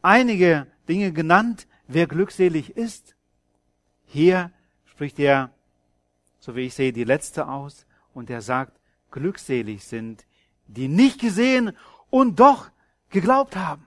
einige 0.00 0.68
Dinge 0.88 1.12
genannt, 1.12 1.66
wer 1.86 2.06
glückselig 2.06 2.78
ist. 2.78 3.14
Hier 4.06 4.52
spricht 4.86 5.18
er, 5.18 5.50
so 6.38 6.56
wie 6.56 6.64
ich 6.64 6.74
sehe, 6.74 6.94
die 6.94 7.04
letzte 7.04 7.46
aus 7.46 7.84
und 8.14 8.30
er 8.30 8.40
sagt, 8.40 8.80
glückselig 9.10 9.84
sind, 9.84 10.24
die 10.66 10.88
nicht 10.88 11.20
gesehen 11.20 11.76
und 12.08 12.40
doch 12.40 12.70
geglaubt 13.10 13.54
haben. 13.56 13.86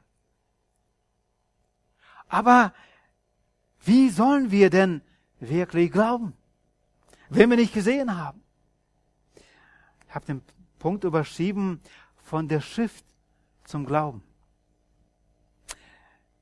Aber 2.28 2.72
wie 3.86 4.10
sollen 4.10 4.52
wir 4.52 4.70
denn 4.70 5.02
wirklich 5.40 5.92
glauben, 5.92 6.34
wenn 7.30 7.50
wir 7.50 7.58
nicht 7.58 7.74
gesehen 7.74 8.18
haben? 8.18 8.42
Ich 10.08 10.16
habe 10.16 10.26
den 10.26 10.42
Punkt 10.80 11.04
überschrieben 11.04 11.82
von 12.18 12.48
der 12.48 12.62
Schrift 12.62 13.06
zum 13.66 13.86
Glauben. 13.86 14.24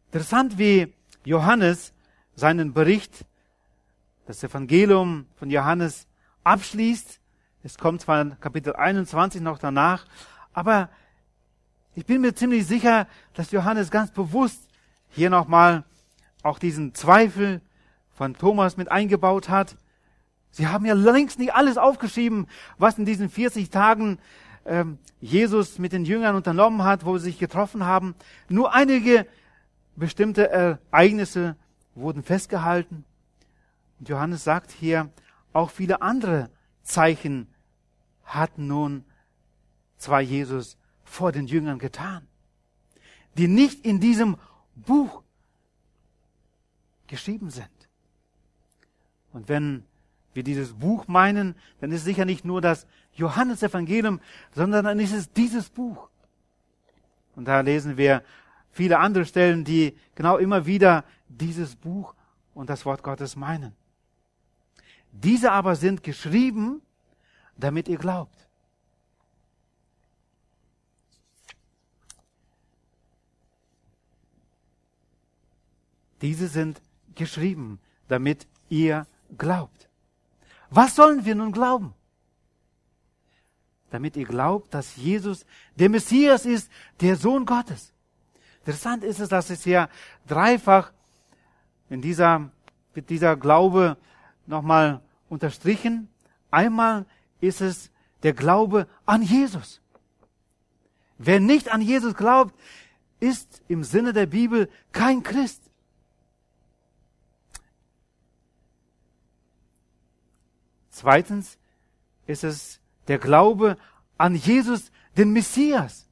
Interessant, 0.08 0.58
wie 0.58 0.94
Johannes 1.24 1.94
seinen 2.36 2.74
Bericht, 2.74 3.26
das 4.26 4.44
Evangelium 4.44 5.26
von 5.36 5.50
Johannes 5.50 6.08
abschließt. 6.44 7.20
Es 7.64 7.78
kommt 7.78 8.02
zwar 8.02 8.22
in 8.22 8.40
Kapitel 8.40 8.76
21 8.76 9.42
noch 9.42 9.58
danach, 9.58 10.06
aber 10.54 10.90
Ich 11.94 12.06
bin 12.06 12.22
mir 12.22 12.34
ziemlich 12.34 12.66
sicher, 12.66 13.06
dass 13.34 13.52
Johannes 13.52 13.92
ganz 13.92 14.12
bewusst 14.12 14.70
hier 15.10 15.30
nochmal 15.30 15.84
auch 16.44 16.60
diesen 16.60 16.94
Zweifel 16.94 17.62
von 18.12 18.34
Thomas 18.36 18.78
mit 18.78 18.92
eingebaut 18.92 19.50
hat. 19.50 19.78
Sie 20.52 20.68
haben 20.68 20.86
ja 20.86 20.94
längst 20.94 21.40
nicht 21.40 21.54
alles 21.54 21.78
aufgeschrieben, 21.78 22.48
was 22.78 22.98
in 22.98 23.06
diesen 23.06 23.30
40 23.30 23.70
Tagen 23.70 24.20
ähm, 24.66 25.00
Jesus 25.20 25.80
mit 25.80 25.94
den 25.94 26.06
Jüngern 26.06 26.36
unternommen 26.36 26.84
hat, 26.84 27.06
wo 27.06 27.18
sie 27.18 27.26
sich 27.26 27.40
getroffen 27.40 27.86
haben. 27.86 28.16
Nur 28.50 28.74
einige 28.74 29.26
bestimmte 29.96 30.50
Ereignisse 30.50 31.56
wurden 31.96 32.24
festgehalten. 32.24 33.06
Und 34.00 34.10
Johannes 34.10 34.44
sagt 34.44 34.72
hier, 34.72 35.10
auch 35.54 35.70
viele 35.70 36.02
andere 36.02 36.50
Zeichen 36.84 37.48
hat 38.24 38.58
nun 38.58 39.06
zwar 39.98 40.22
Jesus 40.22 40.78
vor 41.04 41.32
den 41.32 41.46
Jüngern 41.46 41.78
getan, 41.78 42.28
die 43.38 43.48
nicht 43.48 43.86
in 43.86 44.00
diesem 44.00 44.38
Buch 44.76 45.24
geschrieben 47.12 47.52
sind. 47.52 47.70
Und 49.34 49.50
wenn 49.50 49.84
wir 50.34 50.44
dieses 50.44 50.74
Buch 50.74 51.08
meinen, 51.08 51.56
dann 51.80 51.92
ist 51.92 52.00
es 52.00 52.06
sicher 52.06 52.26
nicht 52.26 52.46
nur 52.46 52.62
das 52.62 52.88
Johannesevangelium, 53.14 54.22
sondern 54.56 54.86
dann 54.86 55.00
ist 55.00 55.14
es 55.14 55.32
dieses 55.32 55.70
Buch. 55.70 56.10
Und 57.36 57.46
da 57.46 57.60
lesen 57.60 57.98
wir 57.98 58.24
viele 58.72 58.98
andere 59.00 59.26
Stellen, 59.26 59.66
die 59.66 59.96
genau 60.16 60.38
immer 60.38 60.66
wieder 60.66 61.04
dieses 61.28 61.76
Buch 61.76 62.16
und 62.54 62.70
das 62.70 62.86
Wort 62.86 63.04
Gottes 63.04 63.36
meinen. 63.36 63.76
Diese 65.12 65.52
aber 65.52 65.76
sind 65.76 66.02
geschrieben, 66.04 66.82
damit 67.58 67.90
ihr 67.90 67.98
glaubt. 67.98 68.48
Diese 76.22 76.48
sind 76.48 76.82
geschrieben, 77.16 77.80
damit 78.08 78.48
ihr 78.70 79.06
glaubt. 79.38 79.90
Was 80.70 80.96
sollen 80.96 81.26
wir 81.26 81.36
nun 81.36 81.52
glauben? 81.52 81.94
Damit 83.90 84.16
ihr 84.16 84.26
glaubt, 84.26 84.74
dass 84.74 84.96
Jesus 84.96 85.46
der 85.76 85.90
Messias 85.90 86.46
ist, 86.46 86.72
der 87.02 87.16
Sohn 87.16 87.46
Gottes. 87.46 87.94
Interessant 88.60 89.04
ist 89.04 89.20
es, 89.20 89.30
dass 89.30 89.50
es 89.50 89.64
hier 89.64 89.90
dreifach 90.28 90.92
in 91.90 92.02
dieser, 92.02 92.52
mit 92.94 93.10
dieser 93.10 93.36
Glaube 93.36 93.98
nochmal 94.46 95.02
unterstrichen. 95.30 96.08
Einmal 96.52 97.06
ist 97.42 97.60
es 97.62 97.90
der 98.24 98.34
Glaube 98.34 98.88
an 99.06 99.24
Jesus. 99.24 99.82
Wer 101.18 101.40
nicht 101.40 101.70
an 101.70 101.82
Jesus 101.82 102.16
glaubt, 102.16 102.56
ist 103.20 103.62
im 103.68 103.84
Sinne 103.84 104.14
der 104.14 104.26
Bibel 104.26 104.70
kein 104.92 105.24
Christ. 105.24 105.71
Zweitens 111.02 111.58
ist 112.28 112.44
es 112.44 112.80
der 113.08 113.18
Glaube 113.18 113.76
an 114.20 114.36
Jesus, 114.36 114.92
den 115.18 115.34
Messias. 115.34 116.08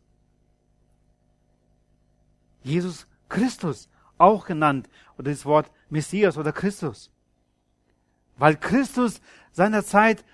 Jesus 2.64 3.06
Christus, 3.30 3.88
auch 4.18 4.48
genannt, 4.48 4.90
oder 5.20 5.30
das 5.30 5.46
Wort 5.46 5.70
Messias 5.92 6.40
oder 6.40 6.52
Christus. 6.52 7.12
Weil 8.38 8.56
Christus 8.56 9.22
seinerzeit 9.52 10.26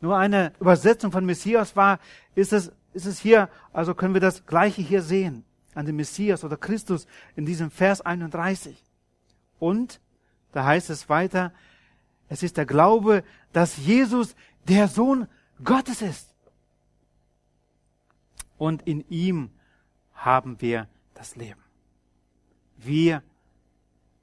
nur 0.00 0.16
eine 0.16 0.52
Übersetzung 0.60 1.10
von 1.10 1.26
Messias 1.26 1.74
war, 1.74 1.98
ist 2.36 2.52
es, 2.52 2.70
ist 2.92 3.06
es 3.06 3.18
hier, 3.18 3.48
also 3.72 3.92
können 3.96 4.14
wir 4.14 4.20
das 4.20 4.46
Gleiche 4.46 4.82
hier 4.82 5.02
sehen, 5.02 5.44
an 5.74 5.84
den 5.84 5.96
Messias 5.96 6.44
oder 6.44 6.56
Christus 6.56 7.08
in 7.34 7.44
diesem 7.44 7.72
Vers 7.72 8.02
31. 8.02 8.84
Und, 9.58 10.00
da 10.52 10.64
heißt 10.64 10.90
es 10.90 11.08
weiter, 11.08 11.52
es 12.30 12.44
ist 12.44 12.56
der 12.56 12.64
Glaube, 12.64 13.24
dass 13.52 13.76
Jesus 13.76 14.36
der 14.68 14.86
Sohn 14.86 15.26
Gottes 15.62 16.00
ist. 16.00 16.32
Und 18.56 18.82
in 18.86 19.04
ihm 19.10 19.50
haben 20.14 20.60
wir 20.60 20.88
das 21.14 21.34
Leben. 21.34 21.60
Wir 22.78 23.22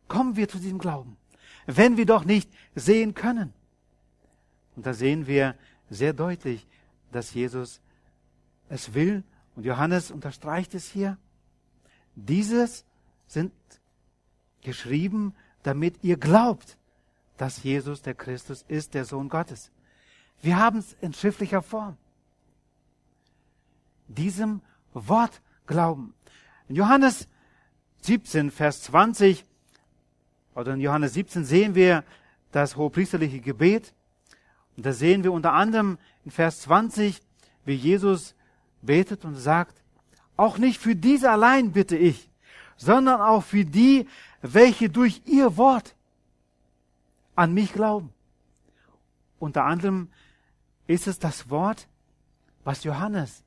kommen 0.07 0.37
wir 0.37 0.47
zu 0.47 0.57
diesem 0.57 0.79
Glauben, 0.79 1.17
wenn 1.65 1.97
wir 1.97 2.05
doch 2.05 2.23
nicht 2.23 2.49
sehen 2.75 3.13
können. 3.13 3.53
Und 4.77 4.85
da 4.85 4.93
sehen 4.93 5.27
wir 5.27 5.55
sehr 5.89 6.13
deutlich, 6.13 6.65
dass 7.11 7.33
Jesus 7.33 7.81
es 8.69 8.93
will. 8.93 9.23
Und 9.55 9.65
Johannes 9.65 10.11
unterstreicht 10.11 10.73
es 10.75 10.87
hier. 10.89 11.17
Dieses 12.15 12.85
sind 13.27 13.51
geschrieben, 14.61 15.35
damit 15.63 16.03
ihr 16.03 16.15
glaubt, 16.15 16.77
dass 17.37 17.63
Jesus 17.63 18.01
der 18.01 18.15
Christus 18.15 18.65
ist, 18.67 18.93
der 18.93 19.05
Sohn 19.05 19.29
Gottes. 19.29 19.71
Wir 20.41 20.57
haben 20.57 20.79
es 20.79 20.95
in 21.01 21.13
schriftlicher 21.13 21.61
Form. 21.61 21.97
Diesem 24.07 24.61
Wort 24.93 25.41
glauben. 25.65 26.13
In 26.67 26.75
Johannes 26.75 27.27
17, 28.01 28.51
Vers 28.51 28.83
20 28.83 29.45
oder 30.55 30.73
in 30.73 30.81
Johannes 30.81 31.13
17 31.13 31.45
sehen 31.45 31.75
wir 31.75 32.03
das 32.51 32.75
hohepriesterliche 32.75 33.39
Gebet. 33.39 33.93
Und 34.75 34.85
da 34.85 34.93
sehen 34.93 35.23
wir 35.23 35.31
unter 35.31 35.53
anderem 35.53 35.97
in 36.23 36.31
Vers 36.31 36.61
20, 36.61 37.21
wie 37.65 37.75
Jesus 37.75 38.35
betet 38.81 39.25
und 39.25 39.35
sagt, 39.35 39.81
auch 40.35 40.57
nicht 40.57 40.79
für 40.79 40.95
diese 40.95 41.31
allein 41.31 41.71
bitte 41.71 41.97
ich, 41.97 42.29
sondern 42.77 43.21
auch 43.21 43.43
für 43.43 43.65
die, 43.65 44.07
welche 44.41 44.89
durch 44.89 45.21
ihr 45.25 45.57
Wort 45.57 45.95
an 47.37 47.53
mich 47.53 47.71
glauben. 47.71 48.11
Unter 49.39 49.63
anderem 49.63 50.09
ist 50.87 51.07
es 51.07 51.19
das 51.19 51.49
Wort, 51.49 51.87
was 52.63 52.83
Johannes 52.83 53.43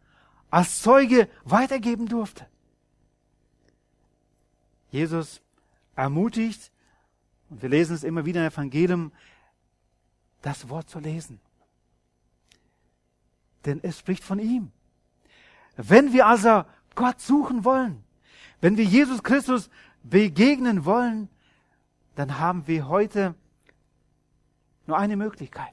als 0.48 0.81
Zeuge 0.81 1.29
weitergeben 1.44 2.07
durfte. 2.07 2.46
Jesus 4.90 5.42
ermutigt, 5.96 6.70
und 7.50 7.62
wir 7.62 7.68
lesen 7.68 7.94
es 7.94 8.05
immer 8.05 8.24
wieder 8.24 8.40
im 8.40 8.53
Evangelium, 8.53 9.12
das 10.42 10.68
Wort 10.68 10.88
zu 10.88 11.00
lesen. 11.00 11.40
Denn 13.64 13.81
es 13.83 13.98
spricht 13.98 14.24
von 14.24 14.38
ihm. 14.38 14.70
Wenn 15.76 16.12
wir 16.12 16.26
also 16.26 16.64
Gott 16.94 17.20
suchen 17.20 17.64
wollen, 17.64 18.05
wenn 18.61 18.76
wir 18.76 18.85
Jesus 18.85 19.22
Christus 19.22 19.68
begegnen 20.03 20.85
wollen, 20.85 21.29
dann 22.14 22.38
haben 22.38 22.66
wir 22.66 22.88
heute 22.88 23.35
nur 24.90 24.98
eine 24.98 25.16
Möglichkeit. 25.16 25.72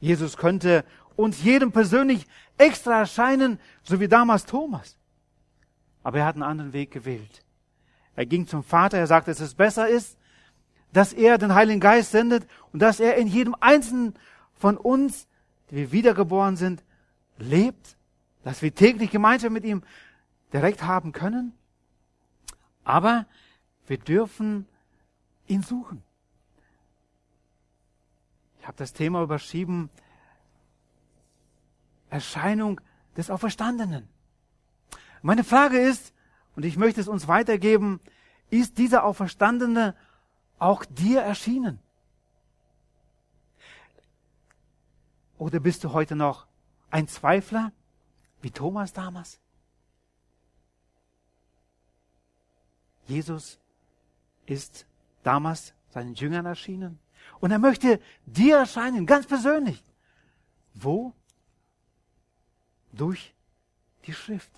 Jesus 0.00 0.36
könnte 0.36 0.84
uns 1.16 1.42
jedem 1.42 1.72
persönlich 1.72 2.26
extra 2.58 3.00
erscheinen, 3.00 3.58
so 3.82 4.00
wie 4.00 4.08
damals 4.08 4.46
Thomas. 4.46 4.96
Aber 6.02 6.18
er 6.18 6.26
hat 6.26 6.36
einen 6.36 6.42
anderen 6.42 6.72
Weg 6.72 6.90
gewählt. 6.90 7.42
Er 8.14 8.26
ging 8.26 8.46
zum 8.46 8.62
Vater, 8.62 8.98
er 8.98 9.06
sagte, 9.06 9.30
dass 9.30 9.40
es 9.40 9.54
besser 9.54 9.88
ist, 9.88 10.16
dass 10.92 11.12
er 11.12 11.38
den 11.38 11.54
Heiligen 11.54 11.80
Geist 11.80 12.12
sendet 12.12 12.46
und 12.72 12.80
dass 12.80 13.00
er 13.00 13.16
in 13.16 13.26
jedem 13.26 13.54
einzelnen 13.60 14.14
von 14.54 14.76
uns, 14.76 15.26
die 15.70 15.76
wir 15.76 15.92
wiedergeboren 15.92 16.56
sind, 16.56 16.82
lebt, 17.38 17.96
dass 18.44 18.62
wir 18.62 18.74
täglich 18.74 19.10
Gemeinschaft 19.10 19.52
mit 19.52 19.64
ihm 19.64 19.82
direkt 20.52 20.84
haben 20.84 21.12
können. 21.12 21.52
Aber 22.84 23.26
wir 23.86 23.98
dürfen 23.98 24.66
ihn 25.48 25.62
suchen. 25.62 26.02
Ich 28.66 28.68
habe 28.68 28.78
das 28.78 28.92
Thema 28.92 29.22
überschrieben, 29.22 29.90
Erscheinung 32.10 32.80
des 33.16 33.30
Auferstandenen. 33.30 34.08
Meine 35.22 35.44
Frage 35.44 35.78
ist, 35.78 36.12
und 36.56 36.64
ich 36.64 36.76
möchte 36.76 37.00
es 37.00 37.06
uns 37.06 37.28
weitergeben, 37.28 38.00
ist 38.50 38.76
dieser 38.78 39.04
Auferstandene 39.04 39.94
auch 40.58 40.84
dir 40.84 41.20
erschienen? 41.20 41.78
Oder 45.38 45.60
bist 45.60 45.84
du 45.84 45.92
heute 45.92 46.16
noch 46.16 46.48
ein 46.90 47.06
Zweifler, 47.06 47.70
wie 48.42 48.50
Thomas 48.50 48.92
damals? 48.92 49.38
Jesus 53.06 53.60
ist 54.44 54.86
damals 55.22 55.72
seinen 55.90 56.14
Jüngern 56.14 56.46
erschienen. 56.46 56.98
Und 57.46 57.52
er 57.52 57.60
möchte 57.60 58.00
dir 58.24 58.56
erscheinen, 58.56 59.06
ganz 59.06 59.24
persönlich. 59.24 59.80
Wo? 60.74 61.12
Durch 62.90 63.36
die 64.04 64.12
Schrift. 64.12 64.50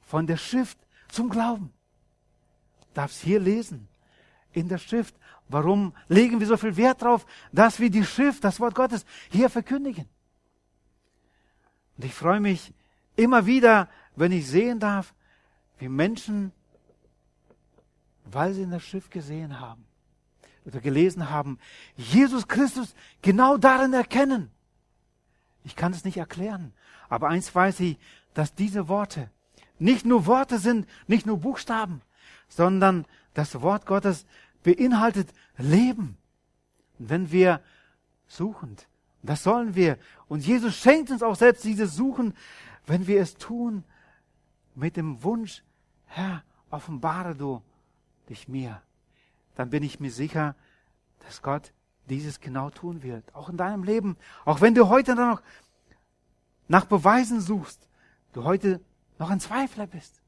Von 0.00 0.26
der 0.26 0.38
Schrift 0.38 0.78
zum 1.10 1.28
Glauben. 1.28 1.70
Darfst 2.94 3.20
hier 3.20 3.40
lesen. 3.40 3.88
In 4.54 4.70
der 4.70 4.78
Schrift. 4.78 5.14
Warum 5.48 5.92
legen 6.08 6.40
wir 6.40 6.46
so 6.46 6.56
viel 6.56 6.78
Wert 6.78 7.02
darauf, 7.02 7.26
dass 7.52 7.78
wir 7.78 7.90
die 7.90 8.06
Schrift, 8.06 8.42
das 8.42 8.58
Wort 8.58 8.74
Gottes 8.74 9.04
hier 9.30 9.50
verkündigen? 9.50 10.08
Und 11.98 12.06
ich 12.06 12.14
freue 12.14 12.40
mich 12.40 12.72
immer 13.16 13.44
wieder, 13.44 13.86
wenn 14.16 14.32
ich 14.32 14.48
sehen 14.48 14.80
darf, 14.80 15.12
wie 15.78 15.90
Menschen, 15.90 16.52
weil 18.24 18.54
sie 18.54 18.62
in 18.62 18.70
der 18.70 18.80
Schrift 18.80 19.10
gesehen 19.10 19.60
haben 19.60 19.89
oder 20.64 20.80
gelesen 20.80 21.30
haben, 21.30 21.58
Jesus 21.96 22.48
Christus 22.48 22.94
genau 23.22 23.56
darin 23.56 23.92
erkennen. 23.92 24.50
Ich 25.64 25.76
kann 25.76 25.92
es 25.92 26.04
nicht 26.04 26.16
erklären, 26.16 26.72
aber 27.08 27.28
eins 27.28 27.54
weiß 27.54 27.80
ich, 27.80 27.98
dass 28.34 28.54
diese 28.54 28.88
Worte 28.88 29.30
nicht 29.78 30.04
nur 30.04 30.26
Worte 30.26 30.58
sind, 30.58 30.86
nicht 31.06 31.26
nur 31.26 31.38
Buchstaben, 31.38 32.02
sondern 32.48 33.06
das 33.34 33.60
Wort 33.62 33.86
Gottes 33.86 34.26
beinhaltet 34.62 35.28
Leben. 35.56 36.16
Und 36.98 37.08
wenn 37.08 37.32
wir 37.32 37.60
suchend, 38.28 38.86
das 39.22 39.42
sollen 39.42 39.74
wir, 39.74 39.98
und 40.28 40.46
Jesus 40.46 40.76
schenkt 40.76 41.10
uns 41.10 41.22
auch 41.22 41.36
selbst 41.36 41.64
dieses 41.64 41.94
Suchen, 41.94 42.34
wenn 42.86 43.06
wir 43.06 43.20
es 43.20 43.34
tun 43.34 43.84
mit 44.74 44.96
dem 44.96 45.22
Wunsch, 45.22 45.62
Herr, 46.06 46.42
offenbare 46.70 47.34
du 47.34 47.62
dich 48.28 48.48
mir, 48.48 48.82
dann 49.56 49.70
bin 49.70 49.82
ich 49.82 50.00
mir 50.00 50.10
sicher, 50.10 50.54
dass 51.26 51.42
Gott 51.42 51.72
dieses 52.08 52.40
genau 52.40 52.70
tun 52.70 53.02
wird. 53.02 53.34
Auch 53.34 53.48
in 53.48 53.56
deinem 53.56 53.84
Leben. 53.84 54.16
Auch 54.44 54.60
wenn 54.60 54.74
du 54.74 54.88
heute 54.88 55.14
noch 55.14 55.42
nach 56.68 56.84
Beweisen 56.84 57.40
suchst, 57.40 57.88
du 58.32 58.44
heute 58.44 58.80
noch 59.18 59.30
ein 59.30 59.40
Zweifler 59.40 59.86
bist. 59.86 60.20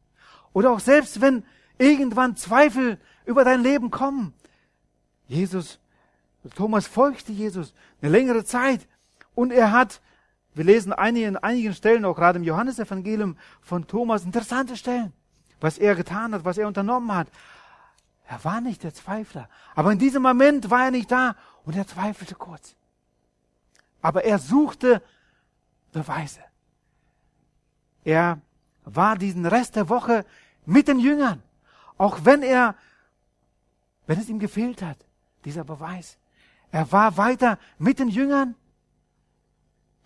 Oder 0.52 0.70
auch 0.70 0.80
selbst 0.80 1.20
wenn 1.20 1.44
irgendwann 1.78 2.36
Zweifel 2.36 2.98
über 3.24 3.44
dein 3.44 3.62
Leben 3.62 3.90
kommen. 3.90 4.34
Jesus, 5.26 5.80
Thomas 6.54 6.86
folgte 6.86 7.32
Jesus 7.32 7.74
eine 8.00 8.10
längere 8.10 8.44
Zeit 8.44 8.86
und 9.34 9.52
er 9.52 9.72
hat, 9.72 10.00
wir 10.54 10.64
lesen 10.64 10.92
einige, 10.92 11.26
in 11.26 11.36
einigen 11.36 11.74
Stellen, 11.74 12.04
auch 12.04 12.14
gerade 12.14 12.38
im 12.38 12.44
Johannesevangelium 12.44 13.36
von 13.60 13.86
Thomas, 13.86 14.24
interessante 14.24 14.76
Stellen, 14.76 15.12
was 15.60 15.78
er 15.78 15.94
getan 15.94 16.34
hat, 16.34 16.44
was 16.44 16.58
er 16.58 16.68
unternommen 16.68 17.14
hat. 17.14 17.28
Er 18.32 18.42
war 18.44 18.62
nicht 18.62 18.82
der 18.82 18.94
Zweifler. 18.94 19.46
Aber 19.74 19.92
in 19.92 19.98
diesem 19.98 20.22
Moment 20.22 20.70
war 20.70 20.86
er 20.86 20.90
nicht 20.90 21.10
da 21.10 21.36
und 21.64 21.76
er 21.76 21.86
zweifelte 21.86 22.34
kurz. 22.34 22.74
Aber 24.00 24.24
er 24.24 24.38
suchte 24.38 25.02
Beweise. 25.92 26.40
Er 28.04 28.40
war 28.86 29.18
diesen 29.18 29.44
Rest 29.44 29.76
der 29.76 29.90
Woche 29.90 30.24
mit 30.64 30.88
den 30.88 30.98
Jüngern. 30.98 31.42
Auch 31.98 32.24
wenn 32.24 32.42
er, 32.42 32.74
wenn 34.06 34.18
es 34.18 34.30
ihm 34.30 34.38
gefehlt 34.38 34.80
hat, 34.80 34.96
dieser 35.44 35.64
Beweis. 35.64 36.16
Er 36.70 36.90
war 36.90 37.18
weiter 37.18 37.58
mit 37.76 37.98
den 37.98 38.08
Jüngern. 38.08 38.54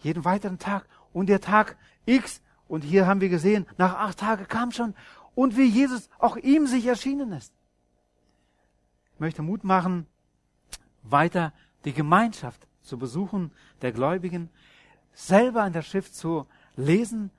Jeden 0.00 0.24
weiteren 0.24 0.58
Tag. 0.58 0.88
Und 1.12 1.26
der 1.26 1.40
Tag 1.40 1.76
X, 2.06 2.42
und 2.66 2.82
hier 2.82 3.06
haben 3.06 3.20
wir 3.20 3.28
gesehen, 3.28 3.66
nach 3.78 3.94
acht 3.94 4.18
Tagen 4.18 4.48
kam 4.48 4.72
schon. 4.72 4.94
Und 5.36 5.56
wie 5.56 5.68
Jesus 5.68 6.08
auch 6.18 6.36
ihm 6.36 6.66
sich 6.66 6.86
erschienen 6.86 7.30
ist. 7.30 7.55
Möchte 9.18 9.42
Mut 9.42 9.64
machen, 9.64 10.06
weiter 11.02 11.52
die 11.84 11.92
Gemeinschaft 11.92 12.66
zu 12.82 12.98
besuchen 12.98 13.52
der 13.82 13.92
Gläubigen, 13.92 14.50
selber 15.12 15.66
in 15.66 15.72
der 15.72 15.82
Schrift 15.82 16.14
zu 16.14 16.46
lesen. 16.76 17.30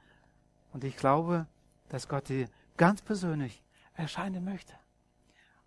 Und 0.73 0.84
ich 0.84 0.97
glaube, 0.97 1.47
dass 1.89 2.07
Gott 2.07 2.30
dir 2.30 2.49
ganz 2.75 3.01
persönlich 3.01 3.63
erscheinen 3.93 4.43
möchte. 4.43 4.73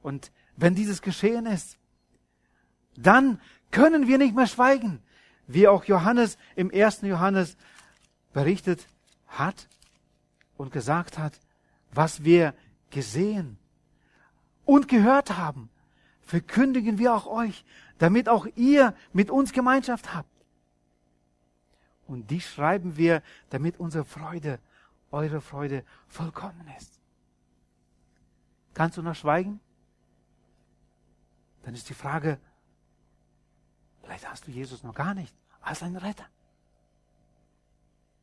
Und 0.02 0.32
wenn 0.56 0.74
dieses 0.74 1.02
geschehen 1.02 1.46
ist, 1.46 1.78
dann 2.96 3.40
können 3.70 4.08
wir 4.08 4.18
nicht 4.18 4.34
mehr 4.34 4.46
schweigen, 4.46 5.02
wie 5.46 5.68
auch 5.68 5.84
Johannes 5.84 6.38
im 6.56 6.70
ersten 6.70 7.06
Johannes 7.06 7.56
berichtet 8.32 8.86
hat 9.26 9.68
und 10.56 10.72
gesagt 10.72 11.18
hat, 11.18 11.38
was 11.92 12.24
wir 12.24 12.54
gesehen 12.90 13.58
und 14.64 14.88
gehört 14.88 15.36
haben, 15.36 15.70
verkündigen 16.30 16.98
wir 16.98 17.12
auch 17.12 17.26
euch, 17.26 17.64
damit 17.98 18.28
auch 18.28 18.46
ihr 18.54 18.94
mit 19.12 19.30
uns 19.30 19.52
Gemeinschaft 19.52 20.14
habt. 20.14 20.30
Und 22.06 22.30
die 22.30 22.40
schreiben 22.40 22.96
wir, 22.96 23.20
damit 23.50 23.80
unsere 23.80 24.04
Freude, 24.04 24.60
eure 25.10 25.40
Freude 25.40 25.84
vollkommen 26.06 26.72
ist. 26.78 27.00
Kannst 28.74 28.96
du 28.96 29.02
noch 29.02 29.16
schweigen? 29.16 29.58
Dann 31.64 31.74
ist 31.74 31.88
die 31.88 31.94
Frage, 31.94 32.38
vielleicht 34.00 34.30
hast 34.30 34.46
du 34.46 34.52
Jesus 34.52 34.84
noch 34.84 34.94
gar 34.94 35.14
nicht 35.14 35.34
als 35.60 35.82
einen 35.82 35.96
Retter. 35.96 36.26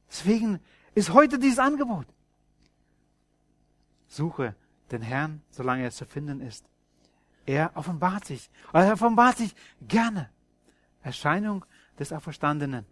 Deswegen 0.10 0.62
ist 0.96 1.12
heute 1.12 1.38
dieses 1.38 1.60
Angebot. 1.60 2.08
Suche 4.08 4.56
den 4.92 5.02
Herrn, 5.02 5.42
solange 5.50 5.84
er 5.84 5.92
zu 5.92 6.06
finden 6.06 6.40
ist. 6.40 6.70
Er 7.48 7.72
offenbart 7.76 8.26
sich. 8.26 8.52
Er 8.74 8.94
offenbart 8.94 9.38
sich 9.38 9.56
gerne. 9.82 10.30
Erscheinung 11.02 11.66
des 11.98 12.12
Auferstandenen. 12.12 12.86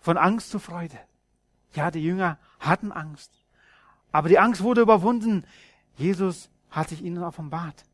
Von 0.00 0.16
Angst 0.16 0.50
zu 0.50 0.58
Freude. 0.58 0.98
Ja, 1.74 1.90
die 1.90 2.02
Jünger 2.02 2.38
hatten 2.58 2.92
Angst. 2.92 3.30
Aber 4.10 4.30
die 4.30 4.38
Angst 4.38 4.62
wurde 4.62 4.80
überwunden. 4.80 5.44
Jesus 5.96 6.50
hat 6.70 6.88
sich 6.88 7.02
ihnen 7.02 7.22
offenbart. 7.22 7.84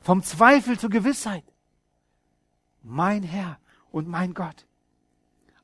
Vom 0.00 0.24
Zweifel 0.24 0.76
zur 0.76 0.90
Gewissheit. 0.90 1.44
Mein 2.82 3.22
Herr 3.22 3.60
und 3.92 4.08
mein 4.08 4.34
Gott. 4.34 4.66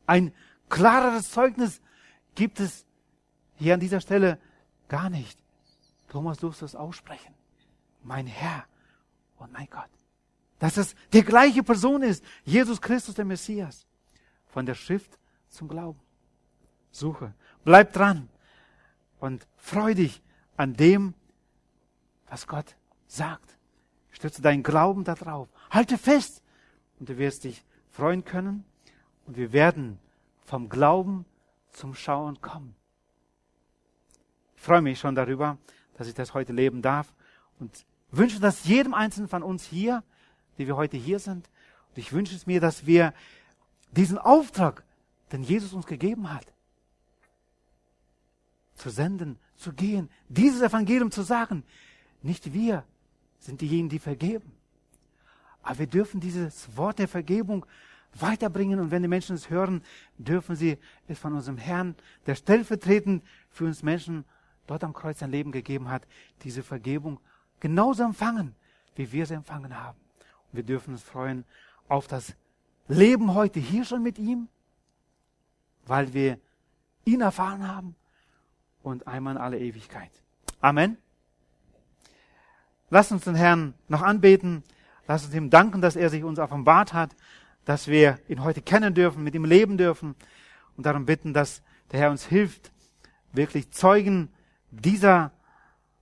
Ein 0.06 0.32
klareres 0.68 1.32
Zeugnis 1.32 1.82
gibt 2.36 2.60
es 2.60 2.86
hier 3.56 3.74
an 3.74 3.80
dieser 3.80 4.00
Stelle 4.00 4.38
gar 4.86 5.10
nicht. 5.10 5.45
Thomas 6.16 6.38
durfte 6.38 6.64
es 6.64 6.74
aussprechen. 6.74 7.34
Mein 8.02 8.26
Herr 8.26 8.64
und 9.36 9.52
mein 9.52 9.68
Gott. 9.68 9.90
Dass 10.58 10.78
es 10.78 10.94
die 11.12 11.22
gleiche 11.22 11.62
Person 11.62 12.02
ist. 12.02 12.24
Jesus 12.42 12.80
Christus, 12.80 13.16
der 13.16 13.26
Messias. 13.26 13.86
Von 14.46 14.64
der 14.64 14.76
Schrift 14.76 15.18
zum 15.50 15.68
Glauben. 15.68 16.00
Suche. 16.90 17.34
Bleib 17.64 17.92
dran. 17.92 18.30
Und 19.20 19.46
freu 19.58 19.92
dich 19.92 20.22
an 20.56 20.72
dem, 20.72 21.12
was 22.30 22.46
Gott 22.46 22.76
sagt. 23.06 23.58
Stütze 24.10 24.40
deinen 24.40 24.62
Glauben 24.62 25.04
darauf. 25.04 25.50
Halte 25.68 25.98
fest. 25.98 26.42
Und 26.98 27.10
du 27.10 27.18
wirst 27.18 27.44
dich 27.44 27.62
freuen 27.90 28.24
können. 28.24 28.64
Und 29.26 29.36
wir 29.36 29.52
werden 29.52 29.98
vom 30.46 30.70
Glauben 30.70 31.26
zum 31.72 31.94
Schauen 31.94 32.40
kommen. 32.40 32.74
Ich 34.54 34.62
freue 34.62 34.80
mich 34.80 34.98
schon 34.98 35.14
darüber, 35.14 35.58
dass 35.96 36.08
ich 36.08 36.14
das 36.14 36.34
heute 36.34 36.52
leben 36.52 36.82
darf 36.82 37.12
und 37.58 37.86
wünsche 38.10 38.40
das 38.40 38.64
jedem 38.64 38.94
Einzelnen 38.94 39.28
von 39.28 39.42
uns 39.42 39.64
hier, 39.64 40.02
die 40.58 40.66
wir 40.66 40.76
heute 40.76 40.96
hier 40.96 41.18
sind. 41.18 41.48
Und 41.88 41.98
ich 41.98 42.12
wünsche 42.12 42.34
es 42.34 42.46
mir, 42.46 42.60
dass 42.60 42.86
wir 42.86 43.12
diesen 43.92 44.18
Auftrag, 44.18 44.84
den 45.32 45.42
Jesus 45.42 45.72
uns 45.72 45.86
gegeben 45.86 46.32
hat, 46.32 46.52
zu 48.74 48.90
senden, 48.90 49.38
zu 49.56 49.72
gehen, 49.72 50.10
dieses 50.28 50.60
Evangelium 50.60 51.10
zu 51.10 51.22
sagen. 51.22 51.64
Nicht 52.22 52.52
wir 52.52 52.84
sind 53.38 53.60
diejenigen, 53.60 53.88
die 53.88 53.98
vergeben. 53.98 54.52
Aber 55.62 55.78
wir 55.80 55.86
dürfen 55.86 56.20
dieses 56.20 56.76
Wort 56.76 56.98
der 56.98 57.08
Vergebung 57.08 57.64
weiterbringen 58.14 58.80
und 58.80 58.90
wenn 58.90 59.02
die 59.02 59.08
Menschen 59.08 59.34
es 59.34 59.50
hören, 59.50 59.82
dürfen 60.18 60.56
sie 60.56 60.78
es 61.08 61.18
von 61.18 61.34
unserem 61.34 61.58
Herrn, 61.58 61.94
der 62.26 62.34
stellvertretend 62.34 63.24
für 63.50 63.64
uns 63.64 63.82
Menschen 63.82 64.24
dort 64.66 64.84
am 64.84 64.92
Kreuz 64.92 65.18
sein 65.18 65.30
Leben 65.30 65.52
gegeben 65.52 65.88
hat, 65.88 66.06
diese 66.42 66.62
Vergebung 66.62 67.20
genauso 67.60 68.02
empfangen, 68.02 68.54
wie 68.94 69.12
wir 69.12 69.26
sie 69.26 69.34
empfangen 69.34 69.78
haben. 69.78 69.98
Und 70.50 70.56
wir 70.56 70.62
dürfen 70.62 70.94
uns 70.94 71.02
freuen 71.02 71.44
auf 71.88 72.06
das 72.06 72.34
Leben 72.88 73.34
heute 73.34 73.60
hier 73.60 73.84
schon 73.84 74.02
mit 74.02 74.18
ihm, 74.18 74.48
weil 75.86 76.12
wir 76.14 76.38
ihn 77.04 77.20
erfahren 77.20 77.66
haben 77.66 77.96
und 78.82 79.06
einmal 79.06 79.36
in 79.36 79.40
alle 79.40 79.58
Ewigkeit. 79.58 80.10
Amen. 80.60 80.96
Lass 82.90 83.10
uns 83.10 83.24
den 83.24 83.34
Herrn 83.34 83.74
noch 83.88 84.02
anbeten. 84.02 84.62
Lass 85.08 85.24
uns 85.24 85.34
ihm 85.34 85.50
danken, 85.50 85.80
dass 85.80 85.96
er 85.96 86.10
sich 86.10 86.24
uns 86.24 86.38
offenbart 86.38 86.92
hat, 86.92 87.14
dass 87.64 87.88
wir 87.88 88.18
ihn 88.28 88.42
heute 88.42 88.62
kennen 88.62 88.94
dürfen, 88.94 89.24
mit 89.24 89.34
ihm 89.34 89.44
leben 89.44 89.76
dürfen 89.78 90.14
und 90.76 90.86
darum 90.86 91.06
bitten, 91.06 91.32
dass 91.32 91.62
der 91.90 92.00
Herr 92.00 92.10
uns 92.10 92.24
hilft, 92.24 92.72
wirklich 93.32 93.70
Zeugen 93.70 94.28
dieser 94.80 95.32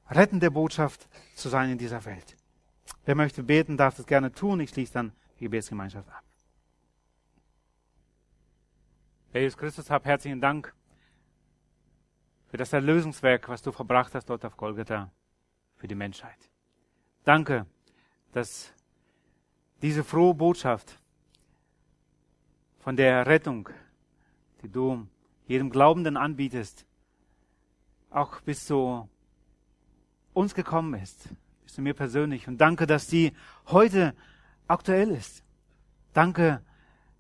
rettende 0.09 0.51
Botschaft 0.51 1.09
zu 1.35 1.49
sein 1.49 1.70
in 1.70 1.79
dieser 1.79 2.05
Welt. 2.05 2.37
Wer 3.05 3.14
möchte 3.14 3.43
beten, 3.43 3.77
darf 3.77 3.97
das 3.97 4.07
gerne 4.07 4.33
tun. 4.33 4.61
Ich 4.61 4.70
schließe 4.70 4.93
dann 4.93 5.12
die 5.39 5.45
Gebetsgemeinschaft 5.45 6.09
ab. 6.09 6.22
Herr 9.33 9.41
Jesus 9.41 9.59
Christus, 9.59 9.91
hab 9.91 10.05
herzlichen 10.05 10.41
Dank 10.41 10.72
für 12.49 12.57
das 12.57 12.72
Erlösungswerk, 12.72 13.49
was 13.49 13.62
du 13.62 13.72
verbracht 13.72 14.14
hast 14.14 14.27
dort 14.27 14.45
auf 14.45 14.57
Golgatha 14.57 15.11
für 15.77 15.89
die 15.89 15.97
Menschheit. 15.97 16.39
Danke, 17.25 17.66
dass 18.33 18.72
diese 19.83 20.05
frohe 20.05 20.35
Botschaft 20.35 21.01
von 22.79 22.97
der 22.97 23.27
Rettung, 23.27 23.68
die 24.62 24.70
du 24.70 25.07
jedem 25.47 25.70
Glaubenden 25.70 26.16
anbietest, 26.16 26.87
auch 28.14 28.40
bis 28.42 28.64
zu 28.66 29.08
uns 30.32 30.54
gekommen 30.54 30.94
ist, 30.94 31.28
bis 31.64 31.74
zu 31.74 31.82
mir 31.82 31.94
persönlich. 31.94 32.46
Und 32.46 32.58
danke, 32.58 32.86
dass 32.86 33.08
die 33.08 33.32
heute 33.66 34.14
aktuell 34.68 35.10
ist. 35.10 35.42
Danke, 36.12 36.62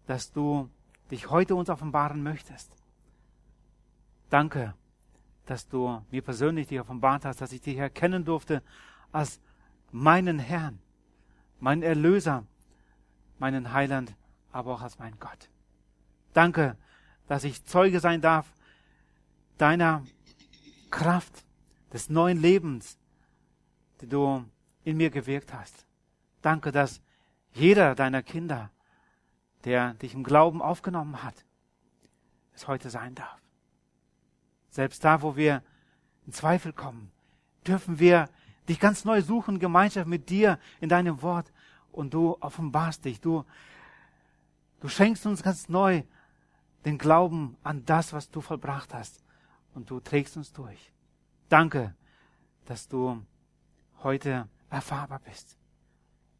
dass 0.06 0.32
du 0.32 0.70
dich 1.10 1.30
heute 1.30 1.56
uns 1.56 1.68
offenbaren 1.68 2.22
möchtest. 2.22 2.76
Danke, 4.30 4.74
dass 5.46 5.68
du 5.68 6.00
mir 6.10 6.22
persönlich 6.22 6.68
dich 6.68 6.80
offenbart 6.80 7.24
hast, 7.24 7.40
dass 7.40 7.52
ich 7.52 7.60
dich 7.60 7.76
erkennen 7.76 8.24
durfte 8.24 8.62
als 9.12 9.40
meinen 9.90 10.38
Herrn, 10.38 10.78
meinen 11.60 11.82
Erlöser, 11.82 12.44
meinen 13.38 13.72
Heiland, 13.72 14.14
aber 14.52 14.74
auch 14.74 14.82
als 14.82 14.98
mein 14.98 15.18
Gott. 15.18 15.50
Danke, 16.32 16.76
dass 17.26 17.44
ich 17.44 17.64
Zeuge 17.64 18.00
sein 18.00 18.20
darf 18.20 18.52
deiner 19.58 20.02
Kraft, 20.94 21.44
des 21.92 22.08
neuen 22.08 22.38
Lebens, 22.38 22.98
die 24.00 24.08
du 24.08 24.44
in 24.84 24.96
mir 24.96 25.10
gewirkt 25.10 25.52
hast. 25.52 25.86
Danke, 26.40 26.70
dass 26.70 27.00
jeder 27.52 27.96
deiner 27.96 28.22
Kinder, 28.22 28.70
der 29.64 29.94
dich 29.94 30.14
im 30.14 30.22
Glauben 30.22 30.62
aufgenommen 30.62 31.24
hat, 31.24 31.34
es 32.54 32.68
heute 32.68 32.90
sein 32.90 33.16
darf. 33.16 33.40
Selbst 34.70 35.02
da, 35.02 35.20
wo 35.20 35.34
wir 35.34 35.64
in 36.26 36.32
Zweifel 36.32 36.72
kommen, 36.72 37.10
dürfen 37.66 37.98
wir 37.98 38.28
dich 38.68 38.78
ganz 38.78 39.04
neu 39.04 39.20
suchen, 39.20 39.58
Gemeinschaft 39.58 40.06
mit 40.06 40.30
dir 40.30 40.60
in 40.80 40.88
deinem 40.88 41.22
Wort. 41.22 41.52
Und 41.90 42.14
du 42.14 42.36
offenbarst 42.40 43.04
dich, 43.04 43.20
du, 43.20 43.44
du 44.78 44.88
schenkst 44.88 45.26
uns 45.26 45.42
ganz 45.42 45.68
neu 45.68 46.04
den 46.84 46.98
Glauben 46.98 47.56
an 47.64 47.84
das, 47.84 48.12
was 48.12 48.30
du 48.30 48.40
vollbracht 48.40 48.94
hast. 48.94 49.23
Und 49.74 49.90
du 49.90 50.00
trägst 50.00 50.36
uns 50.36 50.52
durch. 50.52 50.92
Danke, 51.48 51.94
dass 52.64 52.88
du 52.88 53.24
heute 54.02 54.48
erfahrbar 54.70 55.20
bist. 55.20 55.58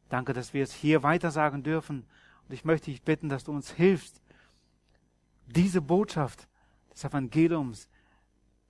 Danke, 0.09 0.33
dass 0.33 0.53
wir 0.53 0.63
es 0.63 0.73
hier 0.73 1.03
weitersagen 1.03 1.63
dürfen. 1.63 2.05
Und 2.47 2.53
ich 2.53 2.65
möchte 2.65 2.91
dich 2.91 3.01
bitten, 3.01 3.29
dass 3.29 3.43
du 3.43 3.51
uns 3.51 3.71
hilfst, 3.71 4.21
diese 5.47 5.81
Botschaft 5.81 6.47
des 6.93 7.03
Evangeliums, 7.03 7.89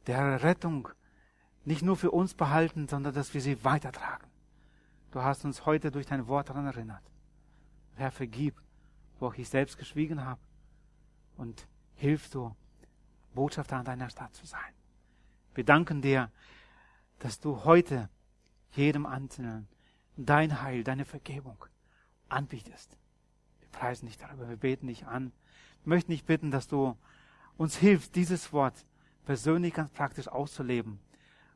der 0.07 0.43
Rettung, 0.43 0.89
nicht 1.63 1.81
nur 1.81 1.97
für 1.97 2.11
uns 2.11 2.33
behalten, 2.33 2.87
sondern 2.87 3.13
dass 3.13 3.33
wir 3.33 3.41
sie 3.41 3.63
weitertragen. 3.63 4.27
Du 5.11 5.21
hast 5.21 5.45
uns 5.45 5.65
heute 5.65 5.91
durch 5.91 6.05
dein 6.05 6.27
Wort 6.27 6.49
daran 6.49 6.65
erinnert. 6.65 7.03
Herr, 7.95 8.11
vergib, 8.11 8.61
wo 9.19 9.27
auch 9.27 9.35
ich 9.35 9.49
selbst 9.49 9.77
geschwiegen 9.77 10.25
habe. 10.25 10.41
Und 11.37 11.67
hilf 11.95 12.29
du, 12.29 12.55
Botschafter 13.35 13.77
an 13.77 13.85
deiner 13.85 14.09
Stadt 14.09 14.33
zu 14.33 14.45
sein. 14.45 14.73
Wir 15.53 15.63
danken 15.63 16.01
dir, 16.01 16.31
dass 17.19 17.39
du 17.39 17.63
heute 17.63 18.09
jedem 18.71 19.05
Einzelnen 19.05 19.67
dein 20.17 20.61
Heil, 20.61 20.83
deine 20.83 21.05
Vergebung 21.05 21.65
anbietest. 22.29 22.97
Wir 23.59 23.69
preisen 23.69 24.07
dich 24.07 24.17
darüber, 24.17 24.49
wir 24.49 24.57
beten 24.57 24.87
dich 24.87 25.05
an. 25.05 25.31
Wir 25.83 25.89
möchten 25.89 26.11
dich 26.11 26.25
bitten, 26.25 26.51
dass 26.51 26.67
du 26.67 26.97
uns 27.57 27.77
hilfst, 27.77 28.15
dieses 28.15 28.51
Wort 28.51 28.85
persönlich 29.25 29.73
ganz 29.73 29.91
praktisch 29.91 30.27
auszuleben 30.27 30.99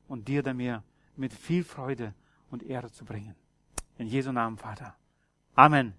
und 0.08 0.28
dir 0.28 0.44
da 0.44 0.54
mir 0.54 0.84
mit 1.16 1.34
viel 1.34 1.64
Freude 1.64 2.14
und 2.50 2.64
Ehre 2.64 2.92
zu 2.92 3.06
bringen. 3.06 3.36
In 3.98 4.08
Jesu 4.08 4.32
Namen, 4.32 4.58
Vater. 4.58 4.96
Amen. 5.56 5.99